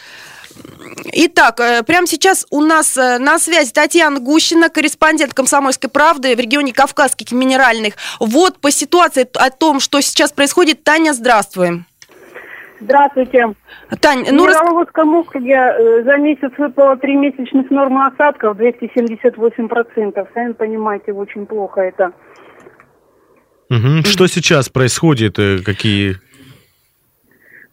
Итак, 1.13 1.59
э, 1.59 1.83
прямо 1.83 2.07
сейчас 2.07 2.45
у 2.49 2.61
нас 2.61 2.97
э, 2.97 3.19
на 3.19 3.39
связи 3.39 3.71
Татьяна 3.71 4.19
Гущина, 4.19 4.69
корреспондент 4.69 5.33
«Комсомольской 5.33 5.89
правды» 5.89 6.35
в 6.35 6.39
регионе 6.39 6.73
Кавказских 6.73 7.31
минеральных. 7.31 7.95
Вот 8.19 8.59
по 8.59 8.71
ситуации 8.71 9.27
о 9.35 9.49
том, 9.49 9.79
что 9.79 10.01
сейчас 10.01 10.31
происходит. 10.31 10.83
Таня, 10.83 11.13
здравствуй. 11.13 11.83
Здравствуйте. 12.79 13.53
Тань, 14.01 14.25
Ну, 14.31 14.45
в 14.45 14.49
Мироводском 14.49 15.15
округе 15.15 16.03
за 16.03 16.17
месяц 16.17 16.51
выпало 16.57 16.97
три 16.97 17.15
месячных 17.15 17.69
нормы 17.71 18.07
осадков 18.07 18.57
278%. 18.57 20.27
Сами 20.33 20.51
понимаете, 20.53 21.13
очень 21.13 21.45
плохо 21.45 21.81
это. 21.81 22.11
Мгм. 23.69 24.03
Что 24.03 24.27
сейчас 24.27 24.69
происходит? 24.69 25.39
Э, 25.39 25.59
Какие... 25.63 26.17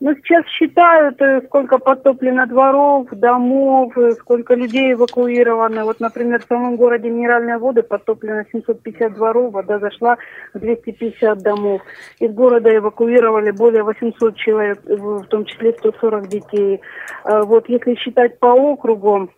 Ну, 0.02 0.14
сейчас 0.14 0.46
считают, 0.46 1.20
э, 1.20 1.42
сколько 1.44 1.76
подтоплено 1.76 2.46
дворов, 2.46 3.08
домов, 3.10 3.92
э, 3.98 4.12
сколько 4.12 4.54
людей 4.54 4.94
эвакуировано. 4.94 5.84
Вот, 5.84 6.00
например, 6.00 6.40
в 6.42 6.46
самом 6.48 6.76
городе 6.76 7.10
Минеральные 7.10 7.58
воды 7.58 7.82
подтоплено 7.82 8.44
750 8.50 9.12
дворов, 9.12 9.52
вода 9.52 9.78
зашла 9.78 10.16
в 10.54 10.58
250 10.58 11.42
домов. 11.42 11.82
Из 12.18 12.32
города 12.32 12.74
эвакуировали 12.74 13.50
более 13.50 13.82
800 13.82 14.36
человек, 14.36 14.80
в 14.86 15.26
том 15.26 15.44
числе 15.44 15.72
140 15.72 16.28
детей. 16.28 16.80
Э, 17.24 17.42
Вот, 17.42 17.68
если 17.68 17.94
считать 17.96 18.38
по 18.38 18.46
округу, 18.46 19.28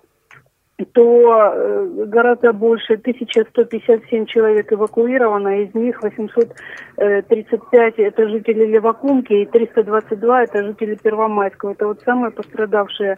то 0.85 1.53
э, 1.55 2.05
гораздо 2.07 2.53
больше, 2.53 2.95
1157 2.95 4.27
человек 4.27 4.73
эвакуировано, 4.73 5.63
из 5.63 5.75
них 5.75 6.03
835 6.03 7.99
это 7.99 8.29
жители 8.29 8.67
Левакумки 8.67 9.33
и 9.33 9.47
322 9.47 10.43
это 10.45 10.65
жители 10.65 10.95
Первомайского. 10.95 11.73
Это 11.73 11.87
вот 11.87 12.01
самые 12.03 12.31
пострадавшие 12.31 13.17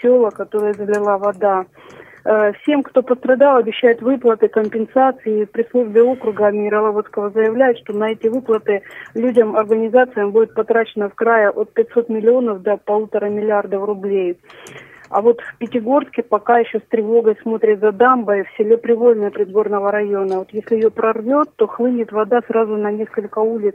села, 0.00 0.30
которые 0.30 0.74
залила 0.74 1.18
вода. 1.18 1.66
Э, 2.24 2.52
Всем, 2.60 2.82
кто 2.82 3.02
пострадал, 3.02 3.56
обещают 3.56 4.02
выплаты, 4.02 4.48
компенсации. 4.48 5.44
При 5.44 5.62
службе 5.70 6.02
округа 6.02 6.50
Мироводского 6.50 7.30
заявляют, 7.30 7.78
что 7.78 7.92
на 7.92 8.10
эти 8.10 8.26
выплаты 8.26 8.82
людям, 9.14 9.56
организациям 9.56 10.32
будет 10.32 10.54
потрачено 10.54 11.08
в 11.08 11.14
крае 11.14 11.50
от 11.50 11.72
500 11.72 12.08
миллионов 12.08 12.62
до 12.62 12.76
полутора 12.78 13.26
миллиардов 13.26 13.84
рублей. 13.84 14.38
А 15.08 15.20
вот 15.20 15.40
в 15.40 15.58
Пятигорске 15.58 16.22
пока 16.22 16.58
еще 16.58 16.80
с 16.80 16.82
тревогой 16.88 17.36
смотрят 17.42 17.80
за 17.80 17.92
дамбой 17.92 18.44
в 18.44 18.56
селе 18.56 18.76
Привольное 18.76 19.30
Предгорного 19.30 19.90
района. 19.92 20.38
Вот 20.38 20.48
если 20.52 20.76
ее 20.76 20.90
прорвет, 20.90 21.48
то 21.56 21.66
хлынет 21.66 22.12
вода 22.12 22.40
сразу 22.46 22.76
на 22.76 22.90
несколько 22.90 23.38
улиц 23.38 23.74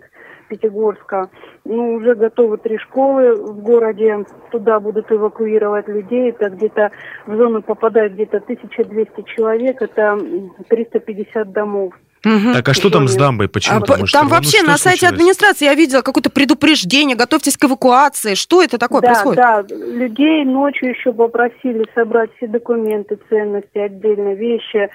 Пятигорска. 0.49 1.29
Ну, 1.63 1.93
уже 1.93 2.15
готовы 2.15 2.57
три 2.57 2.77
школы 2.77 3.35
в 3.35 3.61
городе. 3.61 4.25
Туда 4.51 4.79
будут 4.79 5.11
эвакуировать 5.11 5.87
людей. 5.87 6.31
Это 6.31 6.49
где-то 6.49 6.91
в 7.25 7.35
зону 7.35 7.61
попадает 7.61 8.13
где-то 8.13 8.37
1200 8.37 9.21
человек. 9.23 9.81
Это 9.81 10.01
м, 10.01 10.53
350 10.67 11.51
домов. 11.51 11.93
Мгм. 12.23 12.53
Так, 12.53 12.69
а 12.69 12.73
что 12.73 12.89
там 12.89 13.07
с 13.07 13.15
дамбой? 13.15 13.49
Почему? 13.49 13.77
А, 13.77 13.97
может, 13.97 14.13
там 14.13 14.25
ну, 14.27 14.35
вообще 14.35 14.59
что 14.59 14.67
на 14.67 14.77
сайте 14.77 14.99
случилось? 14.99 15.19
администрации 15.19 15.65
я 15.65 15.73
видела 15.73 16.01
какое-то 16.01 16.29
предупреждение, 16.29 17.17
готовьтесь 17.17 17.57
к 17.57 17.65
эвакуации. 17.65 18.35
Что 18.35 18.61
это 18.61 18.77
такое 18.77 19.01
да, 19.01 19.07
происходит? 19.07 19.37
Да, 19.37 19.65
людей 19.75 20.45
ночью 20.45 20.89
еще 20.89 21.13
попросили 21.13 21.85
собрать 21.95 22.29
все 22.37 22.47
документы, 22.47 23.17
ценности, 23.29 23.77
отдельно 23.77 24.33
вещи 24.33 24.89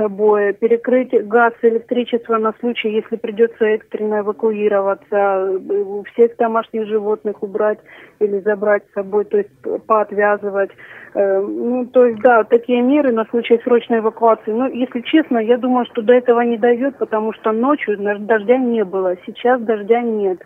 собой, 0.00 0.54
перекрыть 0.54 1.12
газ, 1.28 1.52
электричество 1.62 2.38
на 2.38 2.52
случай, 2.60 2.90
если 2.90 3.16
придется 3.16 3.64
экстренно 3.66 4.20
эвакуироваться, 4.20 5.06
э, 5.12 6.02
всех 6.12 6.36
домашних 6.36 6.86
животных 6.86 7.42
убрать 7.42 7.78
или 8.20 8.40
забрать 8.40 8.82
с 8.90 8.94
собой, 8.94 9.24
то 9.24 9.36
есть 9.38 9.50
поотвязывать. 9.86 10.70
Э, 11.14 11.40
Ну, 11.40 11.86
то 11.86 12.06
есть, 12.06 12.20
да, 12.22 12.44
такие 12.44 12.82
меры 12.82 13.12
на 13.12 13.24
случай 13.26 13.60
срочной 13.64 13.98
эвакуации. 13.98 14.52
Но, 14.52 14.68
если 14.68 15.00
честно, 15.00 15.38
я 15.38 15.56
думаю, 15.58 15.84
что 15.86 16.02
до 16.02 16.12
этого 16.14 16.40
не 16.40 16.56
дойдет, 16.56 16.96
потому 16.98 17.32
что 17.32 17.52
ночью 17.52 17.96
дождя 17.98 18.56
не 18.56 18.84
было, 18.84 19.16
сейчас 19.26 19.60
дождя 19.60 20.00
нет. 20.00 20.38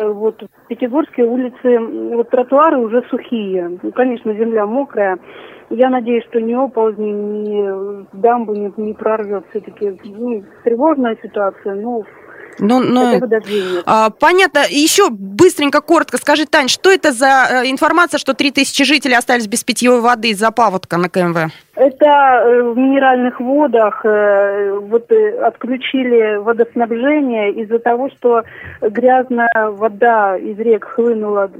Э, 0.00 0.08
Вот 0.08 0.42
в 0.42 0.68
Пятигорске 0.68 1.22
улицы, 1.24 1.78
вот 2.16 2.30
тротуары 2.30 2.78
уже 2.78 3.02
сухие. 3.10 3.78
Ну, 3.82 3.92
конечно, 3.92 4.32
земля 4.34 4.66
мокрая. 4.66 5.18
Я 5.70 5.90
надеюсь, 5.90 6.24
что 6.24 6.40
ни 6.40 6.54
оползни, 6.54 7.10
ни 7.10 8.06
дамбу 8.12 8.54
не, 8.54 8.72
не 8.76 8.94
прорвет. 8.96 9.44
Все-таки 9.50 9.98
ну, 10.04 10.44
тревожная 10.64 11.16
ситуация, 11.22 11.74
но 11.74 12.02
Ну, 12.58 12.80
ну, 12.80 13.20
а, 13.84 14.10
понятно. 14.10 14.60
Еще 14.68 15.10
быстренько, 15.10 15.80
коротко 15.80 16.16
скажи, 16.16 16.46
Тань, 16.46 16.68
что 16.68 16.90
это 16.90 17.12
за 17.12 17.26
э, 17.26 17.70
информация, 17.70 18.18
что 18.18 18.32
3000 18.32 18.84
жителей 18.84 19.14
остались 19.14 19.46
без 19.46 19.62
питьевой 19.62 20.00
воды 20.00 20.30
из-за 20.30 20.50
паводка 20.50 20.96
на 20.96 21.10
КМВ? 21.10 21.36
Это 21.74 22.06
э, 22.06 22.62
в 22.62 22.76
минеральных 22.76 23.40
водах 23.40 24.04
э, 24.04 24.78
вот 24.80 25.10
отключили 25.42 26.36
водоснабжение 26.36 27.52
из-за 27.62 27.78
того, 27.78 28.08
что 28.10 28.42
грязная 28.80 29.70
вода 29.70 30.36
из 30.38 30.58
рек 30.58 30.84
хлынула 30.84 31.50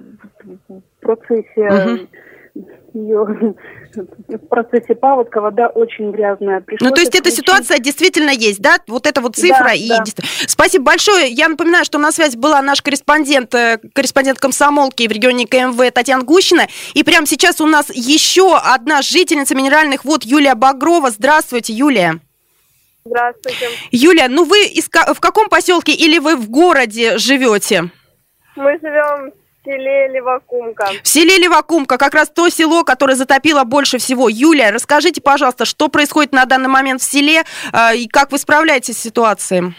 в 0.69 0.81
процессе 1.01 1.47
Мгм. 1.57 2.09
Её- 2.99 3.27
в 4.29 4.39
процессе 4.49 4.95
паводка 4.95 5.41
вода 5.41 5.69
очень 5.69 6.11
грязная. 6.11 6.59
Ну, 6.61 6.65
Пришлось 6.65 6.93
то 6.93 7.01
есть 7.01 7.15
эта 7.15 7.31
ситуация 7.31 7.79
действительно 7.79 8.31
есть, 8.31 8.61
да? 8.61 8.79
Вот 8.87 9.07
эта 9.07 9.21
вот 9.21 9.37
цифра. 9.37 9.65
Да, 9.65 9.73
и 9.73 9.89
да. 9.89 9.99
действительно- 10.05 10.49
Спасибо 10.49 10.85
большое. 10.85 11.29
Я 11.29 11.49
напоминаю, 11.49 11.85
что 11.85 11.99
на 11.99 12.13
связи 12.13 12.37
была 12.37 12.61
наш 12.63 12.83
корреспондент, 12.83 13.55
э, 13.55 13.79
корреспондент 13.95 14.39
комсомолки 14.39 15.07
в 15.07 15.13
регионе 15.13 15.47
КМВ 15.47 15.91
Татьяна 15.93 16.25
Гущина. 16.25 16.67
И 16.95 17.03
прямо 17.05 17.27
сейчас 17.27 17.61
у 17.61 17.67
нас 17.67 17.91
еще 17.91 18.57
одна 18.57 19.03
жительница 19.03 19.55
минеральных 19.55 20.05
вод 20.05 20.25
Юлия 20.25 20.55
Багрова. 20.55 21.11
Здравствуйте, 21.11 21.73
Юлия. 21.73 22.21
Здравствуйте. 23.05 23.69
Юлия, 23.93 24.29
ну 24.29 24.45
вы 24.45 24.65
из 24.67 24.87
в 24.89 25.21
каком 25.21 25.49
поселке 25.49 25.93
или 25.93 26.19
вы 26.19 26.37
в 26.37 26.51
городе 26.51 27.19
живете? 27.19 27.91
Мы 28.57 28.79
живем 28.83 29.31
в 29.31 29.46
селе 29.67 30.09
Левакумка. 30.09 30.87
В 31.03 31.09
селе 31.09 31.37
Левакумка, 31.39 31.99
как 31.99 32.15
раз 32.15 32.31
то 32.31 32.49
село, 32.49 32.85
которое 32.85 33.15
затопило 33.17 33.65
больше 33.65 33.99
всего. 33.99 34.29
Юлия, 34.29 34.71
расскажите, 34.71 35.21
пожалуйста, 35.21 35.65
что 35.65 35.89
происходит 35.89 36.33
на 36.33 36.45
данный 36.47 36.69
момент 36.69 37.01
в 37.01 37.05
селе 37.05 37.43
э, 37.73 37.97
и 37.97 38.09
как 38.09 38.33
вы 38.33 38.39
справляетесь 38.39 38.97
с 38.97 39.03
ситуацией? 39.03 39.75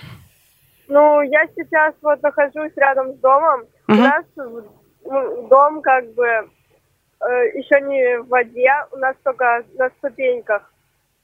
Ну, 0.88 1.22
я 1.22 1.46
сейчас 1.56 1.94
вот 2.02 2.22
нахожусь 2.22 2.72
рядом 2.76 3.14
с 3.14 3.18
домом. 3.20 3.66
У 3.88 3.94
Мгм. 3.94 4.04
нас 4.04 4.26
ну, 4.36 5.48
дом 5.50 5.82
как 5.82 6.14
бы 6.14 6.26
э, 6.26 7.48
еще 7.56 7.82
не 7.82 8.20
в 8.20 8.28
воде, 8.28 8.72
у 8.92 8.98
нас 8.98 9.16
только 9.24 9.64
на 9.78 9.90
ступеньках. 9.98 10.62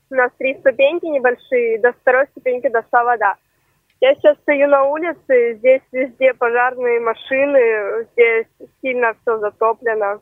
У 0.09 0.15
нас 0.15 0.31
три 0.37 0.55
ступеньки 0.59 1.05
небольшие, 1.05 1.79
до 1.79 1.91
второй 1.93 2.27
ступеньки 2.31 2.69
дошла 2.69 3.03
вода. 3.03 3.35
Я 4.03 4.15
сейчас 4.15 4.35
стою 4.41 4.67
на 4.67 4.83
улице, 4.83 5.55
здесь 5.59 5.79
везде 5.93 6.33
пожарные 6.33 6.99
машины, 6.99 8.05
здесь 8.11 8.47
сильно 8.81 9.13
все 9.21 9.39
затоплено. 9.39 10.19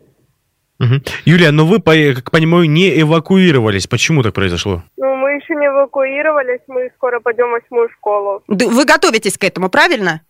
Угу. 0.79 1.01
Юлия, 1.25 1.49
но 1.49 1.65
вы, 1.65 1.81
как 1.81 2.29
понимаю, 2.29 2.69
не 2.69 3.01
эвакуировались. 3.01 3.87
Почему 3.87 4.21
так 4.21 4.35
произошло? 4.35 4.83
Ну, 4.97 5.15
мы 5.15 5.31
еще 5.31 5.55
не 5.55 5.65
эвакуировались, 5.65 6.61
мы 6.67 6.91
скоро 6.95 7.19
пойдем 7.21 7.47
в 7.47 7.51
восьмую 7.53 7.89
школу. 7.89 8.43
Вы 8.47 8.85
готовитесь 8.85 9.39
к 9.39 9.43
этому, 9.43 9.71
правильно? 9.71 10.21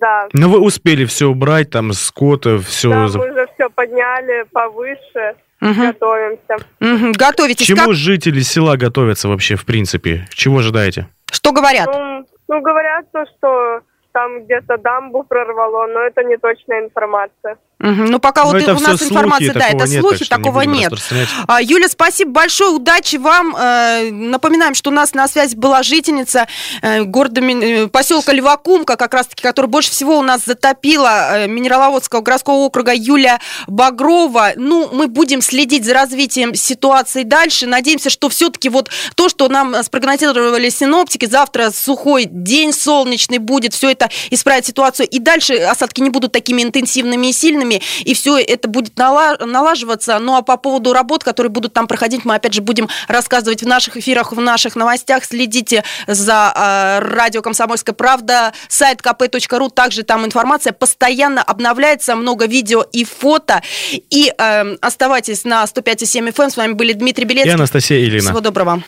Да. 0.00 0.26
Но 0.32 0.48
вы 0.48 0.58
успели 0.58 1.04
все 1.04 1.28
убрать, 1.28 1.70
там, 1.70 1.92
скот, 1.92 2.44
все... 2.66 2.90
Да, 2.90 3.06
мы 3.16 3.30
уже 3.30 3.46
все 3.54 3.70
подняли 3.70 4.46
повыше. 4.50 5.36
Угу. 5.60 5.80
Готовимся. 5.80 6.56
Угу. 6.80 7.12
Готовитесь. 7.16 7.66
Чему 7.68 7.84
как... 7.84 7.94
жители 7.94 8.40
села 8.40 8.76
готовятся 8.76 9.28
вообще, 9.28 9.54
в 9.54 9.64
принципе? 9.64 10.26
Чего 10.34 10.58
ожидаете? 10.58 11.06
Что 11.30 11.52
говорят? 11.52 11.86
Ну, 11.86 12.09
ну 12.50 12.60
говорят 12.60 13.06
то, 13.12 13.24
что 13.26 13.82
там 14.12 14.42
где-то 14.42 14.76
дамбу 14.76 15.22
прорвало, 15.22 15.86
но 15.86 16.00
это 16.00 16.24
не 16.24 16.36
точная 16.36 16.80
информация. 16.80 17.58
Угу. 17.80 17.92
Ну, 18.10 18.18
пока 18.18 18.44
но 18.44 18.52
вот 18.52 18.68
у 18.68 18.80
нас 18.80 19.02
информация, 19.02 19.54
да, 19.54 19.68
это 19.68 19.88
нет, 19.88 20.00
слухи, 20.00 20.26
такого 20.26 20.60
не 20.62 20.80
нет. 20.80 20.92
А, 21.46 21.62
Юля, 21.62 21.88
спасибо 21.88 22.30
большое, 22.30 22.72
удачи 22.72 23.16
вам. 23.16 23.56
Э, 23.56 24.10
напоминаем, 24.10 24.74
что 24.74 24.90
у 24.90 24.92
нас 24.92 25.14
на 25.14 25.26
связи 25.28 25.56
была 25.56 25.82
жительница 25.82 26.46
э, 26.82 27.04
города, 27.04 27.40
э, 27.40 27.86
поселка 27.88 28.34
Львакумка, 28.34 28.96
как 28.96 29.14
раз-таки, 29.14 29.42
которая 29.42 29.70
больше 29.70 29.90
всего 29.90 30.18
у 30.18 30.22
нас 30.22 30.42
затопила 30.44 31.46
Минераловодского 31.46 32.20
городского 32.20 32.56
округа 32.56 32.92
Юлия 32.94 33.40
Багрова. 33.66 34.52
Ну, 34.56 34.90
мы 34.92 35.06
будем 35.06 35.40
следить 35.40 35.86
за 35.86 35.94
развитием 35.94 36.54
ситуации 36.54 37.22
дальше. 37.22 37.66
Надеемся, 37.66 38.10
что 38.10 38.28
все-таки 38.28 38.68
вот 38.68 38.90
то, 39.14 39.30
что 39.30 39.48
нам 39.48 39.82
спрогнозировали 39.82 40.68
синоптики, 40.68 41.24
завтра 41.24 41.70
сухой 41.70 42.26
день 42.26 42.74
солнечный 42.74 43.38
будет, 43.38 43.72
все 43.72 43.90
это 43.90 44.10
исправит 44.28 44.66
ситуацию. 44.66 45.08
И 45.08 45.18
дальше 45.18 45.54
осадки 45.56 46.02
не 46.02 46.10
будут 46.10 46.32
такими 46.32 46.62
интенсивными 46.62 47.28
и 47.28 47.32
сильными, 47.32 47.69
регионами, 47.70 47.82
и 48.04 48.14
все 48.14 48.38
это 48.38 48.68
будет 48.68 48.96
налаживаться. 48.96 50.18
Ну 50.18 50.36
а 50.36 50.42
по 50.42 50.56
поводу 50.56 50.92
работ, 50.92 51.24
которые 51.24 51.50
будут 51.50 51.72
там 51.72 51.86
проходить, 51.86 52.24
мы 52.24 52.34
опять 52.34 52.54
же 52.54 52.62
будем 52.62 52.88
рассказывать 53.08 53.62
в 53.62 53.66
наших 53.66 53.96
эфирах, 53.96 54.32
в 54.32 54.40
наших 54.40 54.76
новостях. 54.76 55.24
Следите 55.24 55.84
за 56.06 56.52
э, 56.54 56.98
радио 57.00 57.42
«Комсомольская 57.42 57.94
правда», 57.94 58.52
сайт 58.68 59.00
kp.ru, 59.00 59.70
также 59.70 60.02
там 60.02 60.24
информация 60.24 60.72
постоянно 60.72 61.42
обновляется, 61.42 62.16
много 62.16 62.46
видео 62.46 62.84
и 62.92 63.04
фото. 63.04 63.62
И 63.92 64.32
э, 64.36 64.76
оставайтесь 64.80 65.44
на 65.44 65.64
105,7 65.64 66.32
FM. 66.32 66.44
Эм. 66.44 66.50
С 66.50 66.56
вами 66.56 66.72
были 66.72 66.92
Дмитрий 66.92 67.24
Белецкий. 67.24 67.50
И 67.50 67.54
Анастасия 67.54 67.98
Илина. 68.00 68.22
Всего 68.22 68.40
доброго. 68.40 68.82